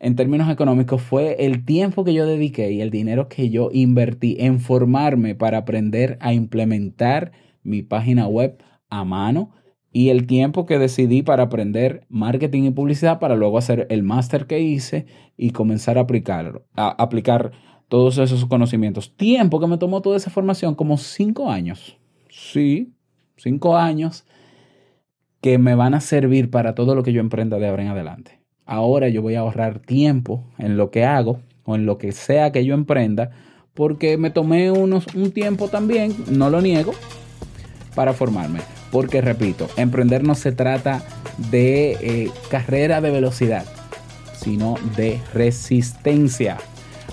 en 0.00 0.16
términos 0.16 0.50
económicos 0.50 1.02
fue 1.02 1.44
el 1.44 1.64
tiempo 1.64 2.04
que 2.04 2.14
yo 2.14 2.26
dediqué 2.26 2.72
y 2.72 2.80
el 2.80 2.90
dinero 2.90 3.28
que 3.28 3.50
yo 3.50 3.68
invertí 3.72 4.36
en 4.40 4.58
formarme 4.58 5.34
para 5.34 5.58
aprender 5.58 6.16
a 6.20 6.32
implementar 6.32 7.32
mi 7.62 7.82
página 7.82 8.26
web 8.26 8.62
a 8.88 9.04
mano 9.04 9.50
y 9.92 10.10
el 10.10 10.26
tiempo 10.26 10.66
que 10.66 10.78
decidí 10.78 11.22
para 11.22 11.44
aprender 11.44 12.06
marketing 12.08 12.64
y 12.64 12.70
publicidad 12.70 13.18
para 13.18 13.34
luego 13.36 13.58
hacer 13.58 13.86
el 13.90 14.02
máster 14.02 14.46
que 14.46 14.60
hice 14.60 15.06
y 15.36 15.50
comenzar 15.50 15.98
a 15.98 16.02
aplicarlo, 16.02 16.64
a 16.74 16.88
aplicar 16.90 17.52
todos 17.88 18.18
esos 18.18 18.46
conocimientos. 18.46 19.16
Tiempo 19.16 19.58
que 19.58 19.66
me 19.66 19.78
tomó 19.78 20.00
toda 20.00 20.16
esa 20.16 20.30
formación, 20.30 20.76
como 20.76 20.96
cinco 20.96 21.50
años. 21.50 21.98
Sí, 22.30 22.92
cinco 23.36 23.76
años. 23.76 24.24
que 25.40 25.56
me 25.56 25.74
van 25.74 25.94
a 25.94 26.00
servir 26.00 26.50
para 26.50 26.74
todo 26.74 26.94
lo 26.94 27.02
que 27.02 27.14
yo 27.14 27.20
emprenda 27.20 27.58
de 27.58 27.66
ahora 27.66 27.82
en 27.82 27.88
adelante. 27.88 28.40
Ahora 28.66 29.08
yo 29.08 29.22
voy 29.22 29.36
a 29.36 29.40
ahorrar 29.40 29.80
tiempo 29.80 30.44
en 30.58 30.76
lo 30.76 30.90
que 30.90 31.04
hago 31.06 31.40
o 31.64 31.76
en 31.76 31.86
lo 31.86 31.96
que 31.96 32.12
sea 32.12 32.52
que 32.52 32.64
yo 32.64 32.74
emprenda, 32.74 33.30
porque 33.72 34.18
me 34.18 34.30
tomé 34.30 34.70
unos, 34.70 35.06
un 35.14 35.32
tiempo 35.32 35.68
también, 35.68 36.14
no 36.30 36.50
lo 36.50 36.60
niego, 36.60 36.92
para 37.94 38.12
formarme. 38.12 38.60
Porque 38.90 39.20
repito, 39.20 39.68
emprender 39.76 40.24
no 40.24 40.34
se 40.34 40.52
trata 40.52 41.02
de 41.50 41.92
eh, 42.00 42.30
carrera 42.50 43.00
de 43.00 43.10
velocidad, 43.10 43.64
sino 44.38 44.74
de 44.96 45.20
resistencia. 45.32 46.58